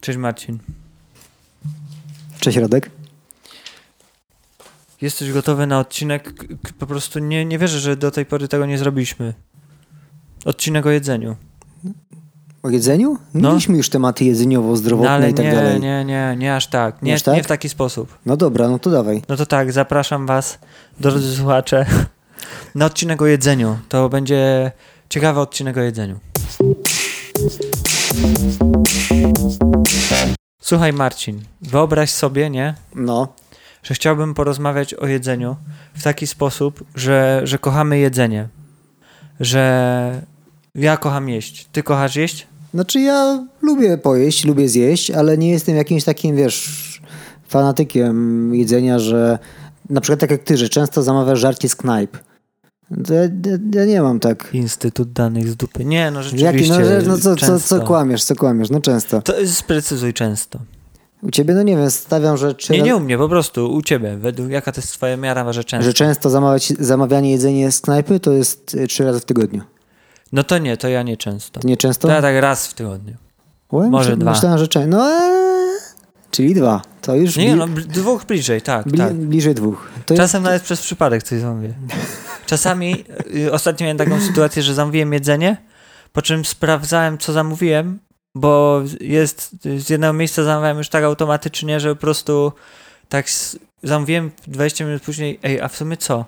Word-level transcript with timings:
Cześć 0.00 0.18
Marcin. 0.18 0.58
Cześć 2.40 2.58
Radek. 2.58 2.90
Jesteś 5.00 5.32
gotowy 5.32 5.66
na 5.66 5.78
odcinek? 5.78 6.34
Po 6.78 6.86
prostu 6.86 7.18
nie, 7.18 7.44
nie 7.44 7.58
wierzę, 7.58 7.78
że 7.80 7.96
do 7.96 8.10
tej 8.10 8.26
pory 8.26 8.48
tego 8.48 8.66
nie 8.66 8.78
zrobiliśmy. 8.78 9.34
Odcinek 10.44 10.86
o 10.86 10.90
jedzeniu. 10.90 11.36
O 12.62 12.70
jedzeniu? 12.70 13.16
No. 13.34 13.48
Mieliśmy 13.48 13.76
już 13.76 13.88
tematy 13.90 14.24
jedzeniowo-zdrowotne 14.24 15.20
No 15.20 15.26
i 15.26 15.34
tak 15.34 15.44
nie, 15.46 15.52
dalej. 15.52 15.80
nie, 15.80 16.04
nie, 16.04 16.34
nie 16.38 16.56
aż 16.56 16.66
tak. 16.66 17.02
Nie, 17.02 17.06
Nie 17.10 17.14
aż 17.14 17.22
tak? 17.22 17.34
nie 17.36 17.42
w 17.42 17.46
taki 17.46 17.68
sposób. 17.68 18.18
No 18.26 18.36
dobra, 18.36 18.68
no 18.68 18.78
to 18.78 18.90
dawaj. 18.90 19.22
No 19.28 19.36
to 19.36 19.46
tak, 19.46 19.72
zapraszam 19.72 20.26
was, 20.26 20.58
drodzy 21.00 21.36
słuchacze, 21.36 21.86
na 22.74 22.86
odcinek 22.86 23.22
o 23.22 23.26
jedzeniu. 23.26 23.78
To 23.88 24.08
będzie 24.08 24.72
ciekawy 25.08 25.40
odcinek 25.40 25.76
o 25.76 25.80
jedzeniu. 25.80 26.18
Słuchaj 30.68 30.92
Marcin, 30.92 31.40
wyobraź 31.62 32.10
sobie, 32.10 32.50
nie, 32.50 32.74
No. 32.94 33.28
że 33.82 33.94
chciałbym 33.94 34.34
porozmawiać 34.34 34.94
o 34.94 35.06
jedzeniu 35.06 35.56
w 35.94 36.02
taki 36.02 36.26
sposób, 36.26 36.84
że, 36.94 37.40
że 37.44 37.58
kochamy 37.58 37.98
jedzenie. 37.98 38.48
Że 39.40 40.22
ja 40.74 40.96
kocham 40.96 41.28
jeść. 41.28 41.68
Ty 41.72 41.82
kochasz 41.82 42.16
jeść? 42.16 42.46
Znaczy 42.74 43.00
ja 43.00 43.44
lubię 43.62 43.98
pojeść, 43.98 44.44
lubię 44.44 44.68
zjeść, 44.68 45.10
ale 45.10 45.38
nie 45.38 45.50
jestem 45.50 45.76
jakimś 45.76 46.04
takim, 46.04 46.36
wiesz, 46.36 47.00
fanatykiem 47.48 48.54
jedzenia, 48.54 48.98
że 48.98 49.38
na 49.90 50.00
przykład 50.00 50.20
tak 50.20 50.30
jak 50.30 50.42
ty, 50.42 50.56
że 50.56 50.68
często 50.68 51.02
zamawiasz 51.02 51.38
żarcie 51.40 51.68
z 51.68 51.76
knajp. 51.76 52.16
Ja, 52.90 53.14
ja, 53.50 53.58
ja 53.74 53.84
nie 53.84 54.02
mam 54.02 54.20
tak. 54.20 54.48
Instytut 54.52 55.12
danych 55.12 55.48
z 55.48 55.56
dupy. 55.56 55.84
Nie, 55.84 56.10
no 56.10 56.22
rzeczywiście. 56.22 56.72
Jaki, 56.74 56.88
no, 57.06 57.08
no 57.08 57.16
co, 57.18 57.22
co, 57.22 57.36
często. 57.36 57.60
co 57.60 57.80
kłamiesz, 57.80 58.24
co 58.24 58.36
kłamiesz, 58.36 58.70
no 58.70 58.80
często. 58.80 59.22
To 59.22 59.32
sprecyzuj 59.46 60.12
często. 60.14 60.58
U 61.22 61.30
ciebie, 61.30 61.54
no 61.54 61.62
nie 61.62 61.76
wiem, 61.76 61.90
stawiam, 61.90 62.36
że, 62.36 62.54
trzy 62.54 62.72
Nie, 62.72 62.82
nie 62.82 62.96
u 62.96 63.00
mnie, 63.00 63.18
po 63.18 63.28
prostu 63.28 63.72
u 63.74 63.82
ciebie. 63.82 64.16
Według 64.16 64.50
jaka 64.50 64.72
to 64.72 64.80
jest 64.80 64.92
twoja 64.92 65.16
miara, 65.16 65.52
że 65.52 65.64
często. 65.64 65.84
że 65.84 65.92
często 65.92 66.30
zamawiać, 66.30 66.72
zamawianie 66.80 67.30
jedzenie 67.30 67.72
z 67.72 67.80
knajpy 67.80 68.20
to 68.20 68.32
jest 68.32 68.74
y, 68.74 68.86
trzy 68.86 69.04
razy 69.04 69.20
w 69.20 69.24
tygodniu. 69.24 69.62
No 70.32 70.42
to 70.44 70.58
nie, 70.58 70.76
to 70.76 70.88
ja 70.88 71.02
nie 71.02 71.16
często. 71.16 71.60
To 71.60 71.68
nie 71.68 71.76
często? 71.76 72.08
To 72.08 72.14
ja 72.14 72.22
tak 72.22 72.36
raz 72.36 72.66
w 72.66 72.74
tygodniu. 72.74 73.14
Łe, 73.72 73.90
może 73.90 74.16
dwa. 74.16 74.30
Myślałem, 74.30 74.58
że 74.58 74.68
często. 74.68 74.90
No, 74.96 75.10
eee, 75.10 75.78
czyli 76.30 76.54
dwa. 76.54 76.82
To 77.02 77.14
już 77.14 77.36
Nie, 77.36 77.56
bli- 77.56 77.58
no 77.58 77.66
dwóch 77.88 78.24
bliżej, 78.24 78.62
tak, 78.62 78.86
bli- 78.86 78.98
tak. 78.98 79.14
bliżej 79.14 79.54
dwóch. 79.54 79.88
To 80.06 80.16
Czasem 80.16 80.42
nawet 80.42 80.62
przez 80.62 80.80
przypadek 80.80 81.22
coś 81.22 81.40
zamówię. 81.40 81.74
Czasami, 82.48 83.04
y, 83.36 83.52
ostatnio 83.52 83.84
miałem 83.84 83.98
taką 83.98 84.20
sytuację, 84.20 84.62
że 84.62 84.74
zamówiłem 84.74 85.12
jedzenie, 85.12 85.56
po 86.12 86.22
czym 86.22 86.44
sprawdzałem, 86.44 87.18
co 87.18 87.32
zamówiłem, 87.32 87.98
bo 88.34 88.82
jest, 89.00 89.56
z 89.78 89.90
jednego 89.90 90.12
miejsca 90.12 90.44
zamawiałem 90.44 90.78
już 90.78 90.88
tak 90.88 91.04
automatycznie, 91.04 91.80
że 91.80 91.94
po 91.94 92.00
prostu 92.00 92.52
tak 93.08 93.26
zamówiłem 93.82 94.30
20 94.46 94.84
minut 94.84 95.02
później, 95.02 95.38
ej, 95.42 95.60
a 95.60 95.68
w 95.68 95.76
sumie 95.76 95.96
co? 95.96 96.24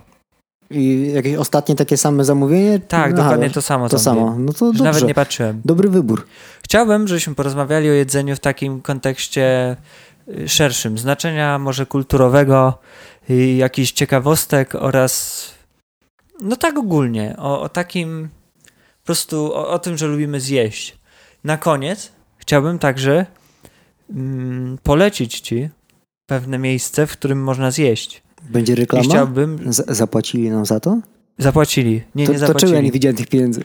I 0.70 1.12
jakieś 1.14 1.36
ostatnie 1.36 1.74
takie 1.74 1.96
same 1.96 2.24
zamówienie? 2.24 2.78
Tak, 2.78 3.12
Aha, 3.12 3.22
dokładnie 3.22 3.50
to 3.50 3.62
samo 3.62 3.88
To 3.88 3.98
samo. 3.98 4.36
No 4.38 4.52
to 4.52 4.66
dobrze. 4.66 4.84
Nawet 4.84 5.02
nie 5.02 5.14
patrzyłem. 5.14 5.60
Dobry 5.64 5.88
wybór. 5.88 6.26
Chciałbym, 6.64 7.08
żebyśmy 7.08 7.34
porozmawiali 7.34 7.90
o 7.90 7.92
jedzeniu 7.92 8.36
w 8.36 8.40
takim 8.40 8.80
kontekście 8.80 9.76
y, 10.28 10.48
szerszym, 10.48 10.98
znaczenia 10.98 11.58
może 11.58 11.86
kulturowego, 11.86 12.78
jakichś 13.56 13.92
ciekawostek 13.92 14.74
oraz 14.74 15.59
no 16.40 16.56
tak 16.56 16.78
ogólnie, 16.78 17.34
o, 17.38 17.62
o 17.62 17.68
takim 17.68 18.28
po 19.00 19.06
prostu 19.06 19.54
o, 19.54 19.68
o 19.68 19.78
tym, 19.78 19.98
że 19.98 20.06
lubimy 20.06 20.40
zjeść. 20.40 20.98
Na 21.44 21.56
koniec 21.56 22.12
chciałbym 22.36 22.78
także 22.78 23.26
mm, 24.10 24.78
polecić 24.82 25.40
ci 25.40 25.68
pewne 26.26 26.58
miejsce, 26.58 27.06
w 27.06 27.12
którym 27.12 27.42
można 27.42 27.70
zjeść. 27.70 28.22
Będzie 28.42 28.72
I 28.72 28.76
reklama? 28.76 29.04
chciałbym... 29.04 29.72
Z- 29.72 29.96
zapłacili 29.96 30.50
nam 30.50 30.66
za 30.66 30.80
to? 30.80 30.98
Zapłacili. 31.38 32.02
Nie, 32.14 32.26
to, 32.26 32.32
nie 32.32 32.38
to 32.38 32.44
czemu 32.44 32.46
zapłacili. 32.46 32.72
ja 32.72 32.80
nie 32.80 32.92
widziałem 32.92 33.16
tych 33.16 33.26
pieniędzy? 33.26 33.64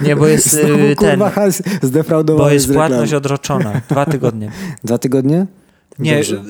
Nie, 0.00 0.16
bo 0.16 0.26
jest 0.26 0.52
Znowu, 0.52 0.84
y, 0.84 0.96
ten... 0.96 1.20
kurwa, 1.20 1.50
zdefraudowany 1.82 2.48
Bo 2.48 2.54
jest 2.54 2.72
płatność 2.72 3.12
odroczona. 3.12 3.80
Dwa 3.88 4.06
tygodnie. 4.06 4.52
Dwa 4.84 4.98
tygodnie? 4.98 5.46
Nie, 6.00 6.16
Dobrze. 6.16 6.42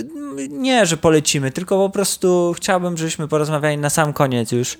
nie, 0.49 0.87
że 0.87 0.97
polecimy, 0.97 1.51
tylko 1.51 1.77
po 1.77 1.91
prostu 1.91 2.55
chciałbym, 2.57 2.97
żebyśmy 2.97 3.29
porozmawiali 3.29 3.79
na 3.79 3.91
sam 3.91 4.13
koniec 4.13 4.53
już 4.53 4.79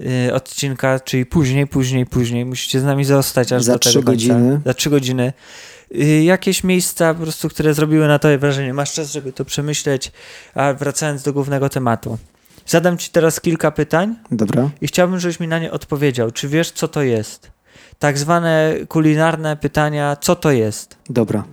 y, 0.00 0.34
odcinka, 0.34 1.00
czyli 1.00 1.26
później, 1.26 1.66
później, 1.66 2.06
później. 2.06 2.44
Musicie 2.44 2.80
z 2.80 2.84
nami 2.84 3.04
zostać 3.04 3.52
aż 3.52 3.62
Za 3.62 3.78
trzy 3.78 4.02
godziny. 4.02 4.60
Za 4.66 4.74
trzy 4.74 4.90
godziny. 4.90 5.32
Y, 5.94 6.22
jakieś 6.22 6.64
miejsca 6.64 7.14
po 7.14 7.22
prostu, 7.22 7.48
które 7.48 7.74
zrobiły 7.74 8.08
na 8.08 8.18
tobie 8.18 8.38
wrażenie. 8.38 8.74
Masz 8.74 8.92
czas, 8.92 9.12
żeby 9.12 9.32
to 9.32 9.44
przemyśleć, 9.44 10.12
a 10.54 10.74
wracając 10.74 11.22
do 11.22 11.32
głównego 11.32 11.68
tematu. 11.68 12.18
Zadam 12.66 12.98
ci 12.98 13.10
teraz 13.10 13.40
kilka 13.40 13.70
pytań 13.70 14.16
Dobra. 14.30 14.70
i 14.80 14.86
chciałbym, 14.86 15.20
żebyś 15.20 15.40
mi 15.40 15.48
na 15.48 15.58
nie 15.58 15.72
odpowiedział. 15.72 16.30
Czy 16.30 16.48
wiesz, 16.48 16.70
co 16.70 16.88
to 16.88 17.02
jest? 17.02 17.50
Tak 17.98 18.18
zwane 18.18 18.74
kulinarne 18.88 19.56
pytania, 19.56 20.16
co 20.20 20.36
to 20.36 20.50
jest? 20.50 20.96
Dobra. 21.10 21.44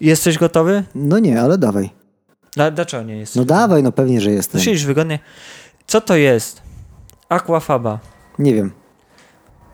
Jesteś 0.00 0.38
gotowy? 0.38 0.84
No 0.94 1.18
nie, 1.18 1.40
ale 1.40 1.58
dawaj. 1.58 1.90
Dla, 2.54 2.70
dlaczego 2.70 3.02
nie 3.02 3.16
jesteś? 3.16 3.36
No 3.36 3.44
dawaj, 3.44 3.82
no 3.82 3.92
pewnie, 3.92 4.20
że 4.20 4.30
jestem. 4.30 4.60
Siedzisz 4.60 4.86
wygodnie. 4.86 5.18
Co 5.86 6.00
to 6.00 6.16
jest? 6.16 6.62
Aquafaba. 7.28 7.98
Nie 8.38 8.54
wiem. 8.54 8.72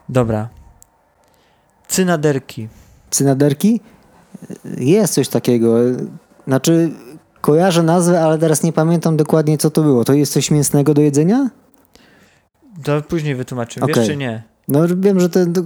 Dobra. 0.08 0.48
Cynaderki. 1.88 2.68
Cynaderki? 3.10 3.80
Jest 4.78 5.14
coś 5.14 5.28
takiego. 5.28 5.76
Znaczy, 6.46 6.91
kojarzę 7.41 7.82
nazwę, 7.82 8.24
ale 8.24 8.38
teraz 8.38 8.62
nie 8.62 8.72
pamiętam 8.72 9.16
dokładnie, 9.16 9.58
co 9.58 9.70
to 9.70 9.82
było. 9.82 10.04
To 10.04 10.12
jest 10.12 10.32
coś 10.32 10.50
mięsnego 10.50 10.94
do 10.94 11.02
jedzenia? 11.02 11.50
To 12.84 13.02
później. 13.02 13.36
Wiesz 13.36 13.46
Okej. 13.80 14.06
czy 14.06 14.16
nie? 14.16 14.42
No 14.69 14.80
wiem, 14.97 15.20
że 15.20 15.28
ten 15.28 15.52
to 15.52 15.62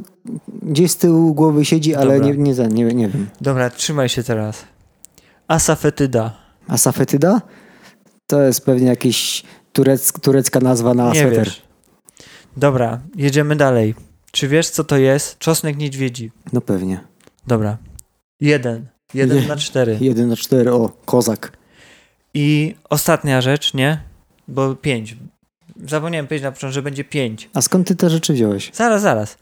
gdzieś 0.62 0.90
z 0.90 0.96
tyłu 0.96 1.34
głowy 1.34 1.64
siedzi, 1.64 1.94
ale 1.94 2.20
nie, 2.20 2.36
nie, 2.36 2.54
nie, 2.68 2.84
nie, 2.84 3.08
wiem. 3.08 3.26
Dobra, 3.40 3.70
trzymaj 3.70 4.08
się 4.08 4.22
teraz. 4.22 4.64
Asafetyda. 5.48 6.36
A 6.68 6.78
safetyda? 6.78 7.42
To 8.26 8.42
jest 8.42 8.64
pewnie 8.64 8.86
jakiś 8.86 9.42
turec, 9.72 10.12
turecka 10.20 10.60
nazwa 10.60 10.94
na 10.94 11.12
nie 11.12 11.20
sweter. 11.20 11.44
wiesz. 11.44 11.62
Dobra, 12.56 13.00
jedziemy 13.16 13.56
dalej. 13.56 13.94
Czy 14.32 14.48
wiesz, 14.48 14.70
co 14.70 14.84
to 14.84 14.96
jest? 14.96 15.38
Czosnek 15.38 15.76
niedźwiedzi. 15.76 16.30
No 16.52 16.60
pewnie. 16.60 17.00
Dobra. 17.46 17.78
Jeden. 18.40 18.86
Jeden 19.14 19.40
Nie. 19.40 19.48
na 19.48 19.56
cztery. 19.56 19.98
Jeden 20.00 20.28
na 20.28 20.36
cztery, 20.36 20.72
o, 20.72 20.88
kozak. 20.88 21.52
I 22.34 22.74
ostatnia 22.90 23.40
rzecz, 23.40 23.74
nie? 23.74 24.00
Bo 24.48 24.74
pięć. 24.74 25.16
Zapomniałem 25.86 26.26
powiedzieć 26.26 26.44
na 26.44 26.52
początku, 26.52 26.74
że 26.74 26.82
będzie 26.82 27.04
pięć. 27.04 27.50
A 27.54 27.62
skąd 27.62 27.88
ty 27.88 27.96
te 27.96 28.10
rzeczy 28.10 28.32
wziąłeś? 28.32 28.70
Zaraz, 28.74 29.02
zaraz. 29.02 29.36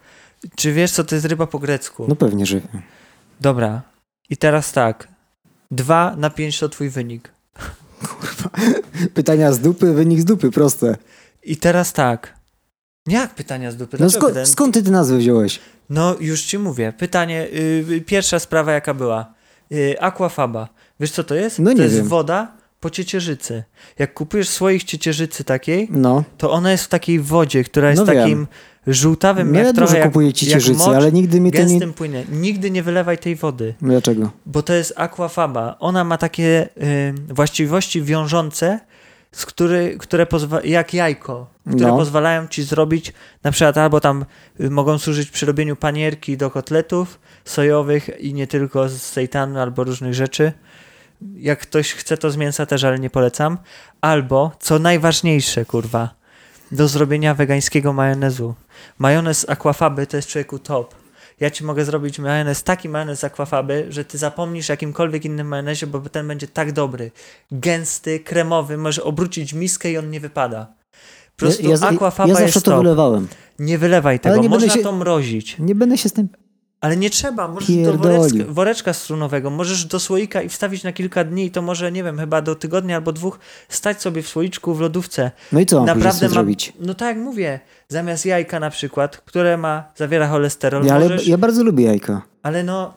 Czy 0.57 0.73
wiesz, 0.73 0.91
co 0.93 1.05
to 1.05 1.15
jest 1.15 1.27
ryba 1.27 1.47
po 1.47 1.59
grecku? 1.59 2.07
No 2.09 2.17
pewnie, 2.17 2.47
że 2.47 2.61
wiem. 2.61 2.83
Dobra. 3.41 3.83
I 4.31 4.37
teraz 4.37 4.73
tak. 4.73 5.09
Dwa 5.71 6.17
na 6.17 6.31
pięć 6.31 6.59
to 6.59 6.69
twój 6.69 6.89
wynik. 6.89 7.33
Pytania 9.15 9.53
z 9.53 9.59
dupy, 9.61 9.93
wynik 9.93 10.21
z 10.21 10.25
dupy, 10.25 10.51
proste. 10.51 10.97
I 11.43 11.57
teraz 11.57 11.93
tak. 11.93 12.35
Jak 13.07 13.35
pytania 13.35 13.71
z 13.71 13.77
dupy? 13.77 13.97
No 14.01 14.07
sko- 14.07 14.27
pytania? 14.27 14.47
skąd 14.47 14.75
ty 14.75 14.83
te 14.83 14.91
nazwy 14.91 15.19
wziąłeś? 15.19 15.61
No 15.91 16.17
już 16.21 16.43
ci 16.43 16.59
mówię. 16.59 16.93
Pytanie, 16.99 17.49
y, 17.91 18.03
pierwsza 18.07 18.39
sprawa 18.39 18.73
jaka 18.73 18.95
była? 18.95 19.35
Y, 19.73 20.01
aquafaba. 20.01 20.69
Wiesz 21.01 21.11
co 21.11 21.25
to 21.25 21.35
jest? 21.35 21.59
No 21.59 21.71
to 21.71 21.77
nie 21.77 21.85
jest 21.85 21.97
wiem. 21.97 22.09
woda 22.09 22.57
po 22.81 22.91
ciecierzycy. 22.91 23.63
Jak 23.99 24.15
kupujesz 24.15 24.49
swoich 24.49 24.85
ciecierzycy 24.85 25.45
takiej, 25.45 25.89
No, 25.91 26.25
to 26.39 26.51
ona 26.51 26.73
jest 26.73 26.85
w 26.85 26.89
takiej 26.89 27.21
wodzie, 27.21 27.65
która 27.65 27.91
jest 27.91 28.01
No 28.01 28.07
takim 28.07 28.47
żółtawym, 28.87 29.55
jak 29.55 29.67
ja 29.67 29.73
trochę 29.73 29.87
dużo 29.87 29.99
jak, 29.99 30.07
kupuję 30.09 30.27
jak 30.27 30.37
ciecierzycy, 30.37 30.79
mocz, 30.79 30.97
ale 30.97 31.13
nigdy 31.13 31.41
mi 31.41 31.53
to 31.53 31.63
nie... 31.65 31.89
płynie. 31.89 32.25
Nigdy 32.33 32.71
nie 32.71 32.83
wylewaj 32.83 33.19
tej 33.19 33.37
wody. 33.37 33.75
Dlaczego? 33.83 34.31
bo 34.47 34.63
to 34.63 34.73
jest 34.73 34.93
aquafaba. 34.97 35.77
Ona 35.79 36.05
ma 36.05 36.19
takie 36.19 36.69
y, 36.83 37.15
właściwości 37.35 38.03
wiążące, 38.03 38.81
z 39.33 39.47
który, 39.47 39.97
które 39.99 40.27
jak 40.65 40.95
jajko, 40.95 41.51
które 41.69 41.89
No. 41.89 41.97
pozwalają 41.97 42.49
ci 42.49 42.63
zrobić 42.63 43.13
na 43.43 43.51
przykład 43.51 43.79
albo 43.79 44.01
tam 44.01 44.25
y, 44.61 44.71
mogą 44.71 44.99
służyć 44.99 45.31
przy 45.31 45.47
robieniu 45.47 45.77
panierki 45.77 46.37
do 46.37 46.51
kotletów 46.51 47.21
sojowych 47.45 48.21
i 48.21 48.35
nie 48.35 48.47
tylko 48.47 48.89
z 48.89 49.03
sejtanu 49.03 49.59
albo 49.61 49.85
różnych 49.85 50.15
rzeczy. 50.15 50.53
Jak 51.37 51.61
ktoś 51.61 51.93
chce 51.93 52.17
to 52.17 52.31
z 52.31 52.37
mięsa 52.37 52.67
też, 52.67 52.85
ale 52.85 52.99
nie 52.99 53.11
polecam. 53.11 53.59
Albo, 54.01 54.53
co 54.61 54.79
najważniejsze, 54.79 55.65
kurwa, 55.65 56.15
do 56.73 56.89
zrobienia 56.89 57.35
wegańskiego 57.35 57.93
majonezu. 57.93 58.55
Majonez 58.99 59.39
z 59.39 59.51
aquafaby 59.51 60.07
to 60.07 60.17
jest 60.17 60.29
człowieku 60.29 60.59
top. 60.59 60.95
Ja 61.41 61.51
ci 61.51 61.65
mogę 61.65 61.85
zrobić 61.85 62.19
majonez, 62.19 62.63
taki 62.63 62.89
majonez 62.89 63.19
z 63.19 63.25
aquafaby, 63.25 63.87
że 63.89 64.05
ty 64.05 64.19
zapomnisz 64.19 64.69
jakimkolwiek 64.69 65.25
innym 65.25 65.49
majonezie, 65.49 65.87
bo 65.87 66.01
ten 66.01 66.29
będzie 66.29 66.49
tak 66.49 66.73
dobry. 66.73 67.11
Gęsty, 67.51 68.21
kremowy, 68.21 68.77
możesz 68.79 68.99
obrócić 68.99 69.53
miskę 69.53 69.91
i 69.91 69.99
on 69.99 70.11
nie 70.11 70.21
wypada. 70.21 70.67
Po 71.37 71.41
prostu 71.41 71.63
ja, 71.63 71.69
ja, 71.69 71.73
ja 71.73 71.79
zawsze 71.79 72.43
jest 72.43 72.55
to 72.55 72.61
top. 72.61 72.83
wylewałem. 72.83 73.29
Nie 73.59 73.79
wylewaj 73.79 74.21
tego, 74.21 74.37
nie 74.37 74.49
można 74.49 74.75
się- 74.75 74.83
to 74.83 74.93
mrozić. 74.93 75.57
Nie 75.59 75.75
będę 75.75 75.99
się 75.99 76.09
z 76.09 76.13
tym... 76.13 76.29
Ale 76.87 76.97
nie 76.97 77.11
trzeba, 77.11 77.49
możesz 77.49 77.69
do 77.71 77.75
Pierdolił. 77.77 78.19
woreczka, 78.21 78.53
woreczka 78.53 78.93
strunowego, 78.93 79.51
możesz 79.51 79.85
do 79.85 80.01
słoika 80.01 80.43
i 80.43 80.49
wstawić 80.49 80.85
na 80.85 80.93
kilka 80.93 81.25
dni 81.25 81.45
i 81.47 81.51
to 81.51 81.63
może, 81.63 81.93
nie 81.93 82.05
wiem, 82.05 82.19
chyba 82.19 82.43
do 82.43 82.55
tygodnia 82.55 82.97
albo 82.97 83.13
dwóch 83.13 83.39
stać 83.69 84.03
sobie 84.03 84.23
w 84.23 84.29
słoiczku 84.29 84.75
w 84.75 84.81
lodówce. 84.81 85.31
No 85.53 85.61
i 85.61 85.67
co 85.67 85.85
Naprawdę 85.85 86.27
ma, 86.27 86.33
zrobić? 86.33 86.73
no 86.81 86.95
tak 86.95 87.09
jak 87.17 87.25
mówię, 87.25 87.61
zamiast 87.89 88.27
jajka 88.27 88.61
na 88.61 88.71
przykład, 88.71 89.17
które 89.17 89.57
ma, 89.57 89.85
zawiera 89.97 90.29
cholesterol, 90.29 90.85
Ja, 90.85 90.95
ale 90.95 91.05
możesz, 91.09 91.29
ja 91.29 91.39
bardzo 91.39 91.63
lubię 91.65 91.85
jajka. 91.85 92.23
ale 92.43 92.63
no, 92.63 92.95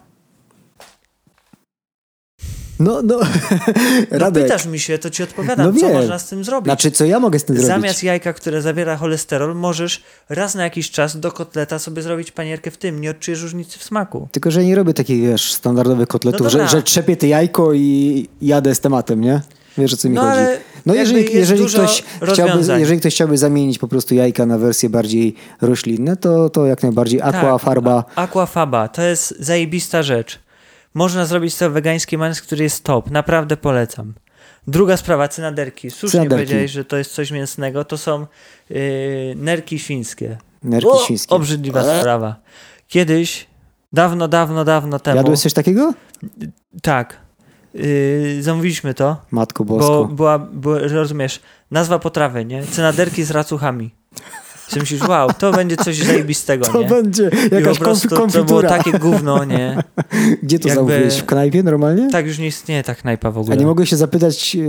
No, 2.80 3.02
no, 3.04 3.20
no 4.12 4.18
Radek. 4.20 4.44
pytasz 4.44 4.66
mi 4.66 4.80
się, 4.80 4.98
to 4.98 5.10
ci 5.10 5.24
odpowiadam, 5.24 5.74
No 5.74 5.80
co 5.80 5.90
można 5.90 6.20
z 6.20 6.30
tym 6.30 6.44
zrobić. 6.44 6.66
Znaczy, 6.66 6.92
co 6.92 7.06
ja 7.06 7.20
mogę 7.20 7.40
z 7.40 7.44
tym 7.46 7.56
zrobić? 7.56 7.68
Zamiast 7.68 8.04
jajka, 8.04 8.34
które 8.34 8.62
zawiera 8.62 8.98
cholesterol, 8.98 9.56
możesz 9.56 10.04
raz 10.30 10.56
na 10.56 10.64
jakiś 10.64 10.92
czas 10.92 11.20
do 11.20 11.32
kotleta 11.32 11.80
sobie 11.80 12.02
zrobić 12.02 12.32
panierkę 12.32 12.72
w 12.72 12.78
tym. 12.78 13.02
Nie 13.02 13.12
odczujesz 13.12 13.42
różnicy 13.42 13.80
w 13.80 13.84
smaku. 13.84 14.28
Tylko, 14.32 14.52
że 14.52 14.64
nie 14.64 14.76
robię 14.76 14.94
takich, 14.94 15.22
wiesz, 15.22 15.54
standardowych 15.54 16.08
kotletów, 16.08 16.42
No 16.42 16.50
że, 16.50 16.58
dobra. 16.58 16.72
że 16.72 16.84
trzepię 16.84 17.18
te 17.18 17.28
jajko 17.28 17.74
i 17.74 18.28
jadę 18.42 18.76
z 18.76 18.80
tematem, 18.80 19.22
nie? 19.22 19.42
Wiesz, 19.78 19.94
o 19.94 19.98
co 19.98 20.10
mi 20.10 20.16
No 20.16 20.22
chodzi. 20.22 20.42
No 20.86 20.94
jeżeli, 20.94 21.36
jeżeli, 21.36 21.66
ktoś 21.66 22.04
chciałby, 22.34 22.80
jeżeli 22.80 23.00
ktoś 23.00 23.14
chciałby 23.14 23.38
zamienić 23.38 23.80
po 23.80 23.88
prostu 23.88 24.16
jajka 24.16 24.46
na 24.46 24.58
wersje 24.58 24.90
bardziej 24.90 25.36
roślinne, 25.62 26.18
to, 26.18 26.50
to 26.50 26.66
jak 26.66 26.84
najbardziej 26.84 27.22
aqua, 27.22 27.42
Tak, 27.42 27.62
farba. 27.62 28.04
Aquafaba, 28.16 28.88
to 28.88 29.02
jest 29.02 29.36
zajebista 29.40 30.04
rzecz. 30.04 30.40
Można 30.94 31.26
zrobić 31.26 31.54
sobie 31.56 31.70
wegański 31.70 32.18
majonez, 32.18 32.42
który 32.42 32.64
jest 32.64 32.84
top. 32.84 33.12
Naprawdę 33.12 33.58
polecam. 33.58 34.14
Druga 34.68 34.98
sprawa, 34.98 35.28
cynaderki. 35.28 35.92
Słusznie 35.92 36.10
Cynaderki. 36.20 36.36
powiedziałeś, 36.46 36.72
że 36.72 36.86
to 36.86 36.98
jest 36.98 37.12
coś 37.14 37.32
mięsnego. 37.32 37.86
To 37.86 37.98
są 37.98 38.28
yy, 38.70 38.78
nerki 39.36 39.80
świńskie. 39.80 40.38
Nerki 40.64 40.88
O, 40.90 41.00
świńskie. 41.06 41.36
Obrzydliwa 41.36 41.82
Eee. 41.84 42.00
sprawa. 42.00 42.36
Kiedyś, 42.88 43.48
dawno, 43.94 44.28
dawno, 44.28 44.66
dawno 44.66 45.00
temu. 45.00 45.18
Jadłeś 45.18 45.40
coś 45.40 45.54
takiego? 45.54 45.94
Tak. 46.82 47.18
Yy, 47.74 48.38
zamówiliśmy 48.44 48.94
to. 48.94 49.18
Matko 49.32 49.66
Bo 49.66 49.78
bosko. 49.78 50.06
była, 50.06 50.40
była, 50.40 50.80
rozumiesz, 50.80 51.40
nazwa 51.72 52.00
potrawy, 52.00 52.46
nie? 52.46 52.64
Cynaderki 52.64 53.24
z 53.24 53.32
racuchami. 53.32 53.92
Ty 54.70 54.80
myślisz, 54.80 55.02
wow, 55.08 55.34
to 55.34 55.52
będzie 55.52 55.78
coś 55.78 55.98
zajebistego, 56.04 56.66
To 56.66 56.82
nie? 56.82 56.88
będzie 56.88 57.30
I 57.52 57.56
jakaś 57.56 57.78
po 57.78 57.84
prostu 57.84 58.28
to 58.28 58.44
było 58.44 58.64
takie 58.64 58.92
gówno, 58.92 59.44
nie? 59.46 59.84
Gdzie 60.44 60.60
to 60.60 60.68
jakby- 60.68 60.76
zamówiłeś? 60.92 61.18
W 61.18 61.26
knajpie 61.26 61.64
normalnie? 61.64 62.10
Tak 62.12 62.26
już 62.28 62.38
nie 62.40 62.48
istnieje 62.48 62.84
ta 62.84 62.96
knajpa 62.96 63.32
w 63.32 63.38
A 63.38 63.42
ogóle. 63.42 63.58
nie 63.58 63.66
mogłeś 63.66 63.90
się 63.90 63.98
zapytać 63.98 64.56
e, 64.56 64.60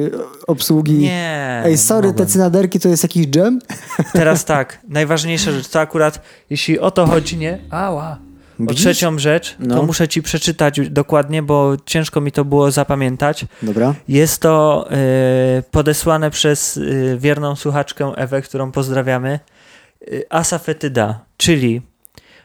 obsługi? 0.47 0.93
Nie. 0.99 1.63
Ej, 1.65 1.79
sorry, 1.79 2.09
mogłem. 2.09 2.27
te 2.27 2.33
cynaderki 2.33 2.81
to 2.81 2.89
jest 2.89 3.03
jakiś 3.03 3.27
dżem? 3.27 3.59
Teraz 4.13 4.45
tak, 4.45 4.79
najważniejsza 4.89 5.53
rzecz, 5.53 5.69
to 5.69 5.81
akurat, 5.81 6.23
jeśli 6.51 6.79
o 6.79 6.91
to 6.91 7.07
chodzi, 7.07 7.37
nie? 7.37 7.59
Ała. 7.71 8.19
O 8.69 8.75
trzecią 8.75 9.19
rzecz, 9.19 9.51
to 9.59 9.65
No. 9.67 9.83
muszę 9.83 10.09
ci 10.09 10.23
przeczytać 10.23 10.81
dokładnie, 10.91 11.43
bo 11.43 11.73
ciężko 11.87 12.21
mi 12.21 12.33
to 12.33 12.45
było 12.45 12.71
zapamiętać. 12.71 13.45
Dobra. 13.63 13.95
Jest 14.09 14.41
to 14.43 14.87
y, 15.59 15.63
podesłane 15.71 16.31
przez 16.31 16.77
y, 16.77 17.17
wierną 17.21 17.57
słuchaczkę 17.57 18.13
Ewę, 18.17 18.43
którą 18.43 18.73
pozdrawiamy. 18.73 19.41
Y, 20.09 20.25
asafetyda, 20.31 21.25
czyli 21.37 21.83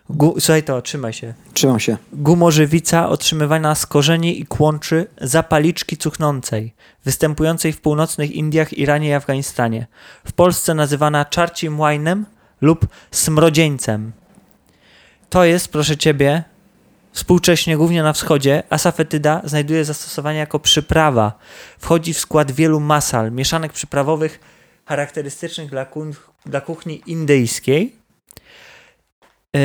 gu, 0.09 0.35
słuchaj 0.39 0.63
to, 0.63 0.81
trzymaj 0.81 1.13
się. 1.13 1.33
Trzymam 1.53 1.79
się. 1.79 1.97
Gumorzywica 2.13 3.09
otrzymywana 3.09 3.75
z 3.75 3.85
korzeni 3.85 4.41
i 4.41 4.45
kłączy 4.45 5.07
zapaliczki 5.21 5.97
cuchnącej, 5.97 6.73
występującej 7.05 7.73
w 7.73 7.81
północnych 7.81 8.31
Indiach, 8.31 8.73
Iranie 8.73 9.09
i 9.09 9.13
Afganistanie. 9.13 9.87
W 10.25 10.33
Polsce 10.33 10.73
nazywana 10.73 11.25
czarcim 11.25 11.79
łajnem 11.79 12.25
lub 12.61 12.87
smrodzieńcem. 13.11 14.11
To 15.29 15.43
jest, 15.43 15.67
proszę 15.67 15.97
ciebie, 15.97 16.43
współcześnie 17.11 17.77
głównie 17.77 18.03
na 18.03 18.13
wschodzie, 18.13 18.63
asafetyda 18.69 19.41
znajduje 19.43 19.85
zastosowanie 19.85 20.39
jako 20.39 20.59
przyprawa. 20.59 21.39
Wchodzi 21.79 22.13
w 22.13 22.19
skład 22.19 22.51
wielu 22.51 22.79
masal, 22.79 23.31
mieszanek 23.31 23.73
przyprawowych 23.73 24.39
charakterystycznych 24.85 25.69
dla, 25.69 25.85
kuch- 25.85 26.29
dla 26.45 26.61
kuchni 26.61 27.01
indyjskiej. 27.05 27.95
Yy, 29.53 29.61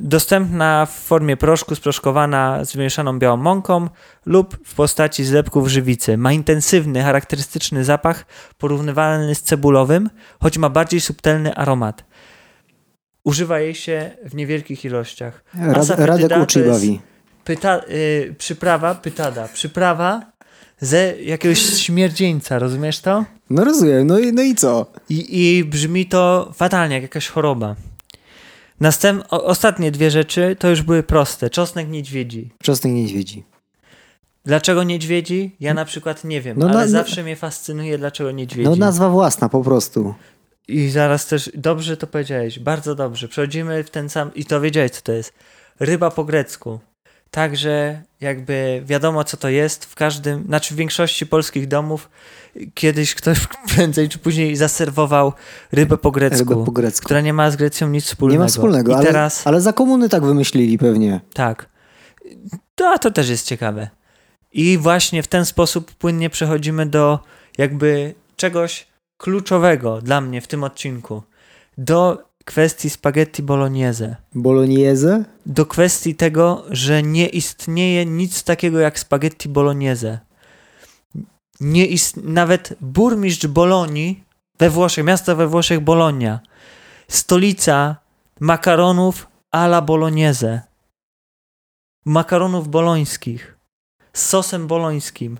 dostępna 0.00 0.86
w 0.86 0.92
formie 0.92 1.36
proszku, 1.36 1.74
sproszkowana 1.74 2.64
z 2.64 2.76
wymieszaną 2.76 3.18
białą 3.18 3.36
mąką 3.36 3.88
lub 4.26 4.58
w 4.64 4.74
postaci 4.74 5.24
zlepków 5.24 5.68
żywicy. 5.68 6.16
Ma 6.16 6.32
intensywny, 6.32 7.02
charakterystyczny 7.02 7.84
zapach 7.84 8.26
porównywalny 8.58 9.34
z 9.34 9.42
cebulowym, 9.42 10.10
choć 10.40 10.58
ma 10.58 10.68
bardziej 10.68 11.00
subtelny 11.00 11.54
aromat. 11.54 12.04
Używa 13.24 13.60
jej 13.60 13.74
się 13.74 14.10
w 14.24 14.34
niewielkich 14.34 14.84
ilościach. 14.84 15.44
Rad, 15.54 15.88
Radek 15.88 16.42
uczy 16.42 16.64
bawi. 16.64 17.00
Pyta, 17.44 17.80
yy, 17.88 18.34
przyprawa, 18.38 18.94
pytada, 18.94 19.48
przyprawa 19.48 20.32
ze 20.80 21.22
jakiegoś 21.22 21.58
śmierdzieńca, 21.58 22.58
rozumiesz 22.58 23.00
to? 23.00 23.24
No 23.50 23.64
rozumiem, 23.64 24.06
no 24.06 24.18
i, 24.18 24.32
no 24.32 24.42
i 24.42 24.54
co? 24.54 24.86
I, 25.08 25.48
I 25.58 25.64
brzmi 25.64 26.06
to 26.06 26.50
fatalnie, 26.54 26.94
jak 26.94 27.02
jakaś 27.02 27.28
choroba. 27.28 27.76
Następ, 28.80 29.24
o, 29.32 29.44
ostatnie 29.44 29.90
dwie 29.90 30.10
rzeczy 30.10 30.56
to 30.58 30.68
już 30.68 30.82
były 30.82 31.02
proste. 31.02 31.50
Czosnek 31.50 31.88
niedźwiedzi. 31.88 32.50
Czosnek 32.62 32.92
niedźwiedzi. 32.92 33.44
Dlaczego 34.44 34.82
niedźwiedzi? 34.82 35.56
Ja 35.60 35.74
na 35.74 35.84
przykład 35.84 36.24
nie 36.24 36.40
wiem, 36.40 36.58
No 36.58 36.66
ale 36.66 36.74
na- 36.78 36.88
zawsze 36.88 37.22
mnie 37.22 37.36
fascynuje, 37.36 37.98
dlaczego 37.98 38.30
niedźwiedzi. 38.30 38.70
No 38.70 38.76
nazwa 38.76 39.08
własna 39.10 39.48
po 39.48 39.62
prostu. 39.64 40.14
I 40.68 40.88
zaraz 40.88 41.26
też, 41.26 41.50
dobrze 41.54 41.96
to 41.96 42.06
powiedziałeś, 42.06 42.58
bardzo 42.58 42.94
dobrze. 42.94 43.28
Przechodzimy 43.28 43.84
w 43.84 43.90
ten 43.90 44.08
sam, 44.08 44.34
i 44.34 44.44
to 44.44 44.60
wiedziałeś, 44.60 44.90
co 44.90 45.02
to 45.02 45.12
jest. 45.12 45.32
Ryba 45.80 46.10
po 46.10 46.24
grecku. 46.24 46.80
Także 47.30 48.02
jakby 48.20 48.82
wiadomo, 48.86 49.24
co 49.24 49.36
to 49.36 49.48
jest. 49.48 49.84
W 49.84 49.94
każdym, 49.94 50.44
znaczy 50.44 50.74
w 50.74 50.76
większości 50.76 51.26
polskich 51.26 51.68
domów 51.68 52.10
kiedyś 52.74 53.14
ktoś 53.14 53.38
prędzej 53.74 54.08
czy 54.08 54.18
później 54.18 54.56
zaserwował 54.56 55.32
rybę 55.72 55.96
po 55.96 56.10
grecku. 56.10 56.50
Rybę 56.50 56.64
po 56.64 56.72
grecku. 56.72 57.04
która 57.04 57.20
nie 57.20 57.32
ma 57.32 57.50
z 57.50 57.56
Grecją 57.56 57.88
nic 57.88 58.04
wspólnego. 58.04 58.34
Nie 58.34 58.44
ma 58.44 58.48
wspólnego, 58.48 58.92
I 58.92 58.94
ale, 58.94 59.06
teraz, 59.06 59.46
ale 59.46 59.60
za 59.60 59.72
komuny 59.72 60.08
tak 60.08 60.24
wymyślili 60.24 60.78
pewnie. 60.78 61.20
tak. 61.34 61.70
To, 62.74 62.88
a 62.88 62.98
to 62.98 63.10
też 63.10 63.28
jest 63.28 63.46
ciekawe. 63.46 63.90
I 64.52 64.78
właśnie 64.78 65.22
w 65.22 65.28
ten 65.28 65.44
sposób 65.44 65.94
płynnie 65.94 66.30
przechodzimy 66.30 66.86
do 66.86 67.18
jakby 67.58 68.14
czegoś 68.36 68.86
kluczowego 69.16 70.00
dla 70.02 70.20
mnie 70.20 70.40
w 70.40 70.46
tym 70.46 70.64
odcinku. 70.64 71.22
Do 71.78 72.29
kwestii 72.50 72.90
spaghetti 72.90 73.42
bolognese. 73.42 74.16
Bolognese? 74.34 75.24
Do 75.46 75.66
kwestii 75.66 76.14
tego, 76.14 76.64
że 76.70 77.02
nie 77.02 77.26
istnieje 77.26 78.06
nic 78.06 78.42
takiego 78.42 78.80
jak 78.80 78.98
spaghetti 78.98 79.48
bolognese. 79.48 80.18
Nie 81.60 81.86
ist... 81.86 82.16
Nawet 82.16 82.74
burmistrz 82.80 83.46
Bolonii 83.46 84.24
we 84.58 84.70
Włoszech, 84.70 85.04
miasto 85.04 85.36
we 85.36 85.46
Włoszech 85.46 85.80
Bologna, 85.80 86.40
stolica 87.08 87.96
makaronów 88.40 89.26
alla 89.50 89.82
bolognese. 89.82 90.60
Makaronów 92.04 92.68
bolońskich 92.68 93.56
z 94.12 94.26
sosem 94.26 94.66
bolońskim. 94.66 95.38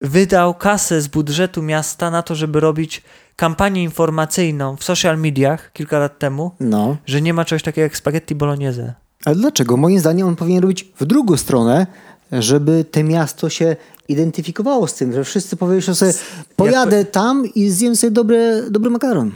Wydał 0.00 0.54
kasę 0.54 1.00
z 1.00 1.08
budżetu 1.08 1.62
miasta 1.62 2.10
na 2.10 2.22
to, 2.22 2.34
żeby 2.34 2.60
robić 2.60 3.02
kampanię 3.36 3.82
informacyjną 3.82 4.76
w 4.76 4.84
social 4.84 5.18
mediach 5.18 5.72
kilka 5.72 5.98
lat 5.98 6.18
temu, 6.18 6.50
No. 6.60 6.96
że 7.06 7.22
nie 7.22 7.34
ma 7.34 7.44
czegoś 7.44 7.62
takiego 7.62 7.82
jak 7.82 7.96
spaghetti 7.96 8.34
bolognese. 8.34 8.94
Ale 9.24 9.36
dlaczego? 9.36 9.76
Moim 9.76 10.00
zdaniem 10.00 10.26
on 10.26 10.36
powinien 10.36 10.62
robić 10.62 10.92
w 11.00 11.04
drugą 11.04 11.36
stronę, 11.36 11.86
żeby 12.32 12.84
te 12.90 13.04
miasto 13.04 13.48
się 13.48 13.76
identyfikowało 14.08 14.86
z 14.86 14.94
tym, 14.94 15.12
że 15.12 15.24
wszyscy 15.24 15.56
powiedzą 15.56 15.94
sobie, 15.94 16.12
pojadę 16.56 17.04
tam 17.04 17.46
i 17.54 17.70
zjem 17.70 17.96
sobie 17.96 18.10
dobry, 18.10 18.64
dobry 18.70 18.90
makaron. 18.90 19.30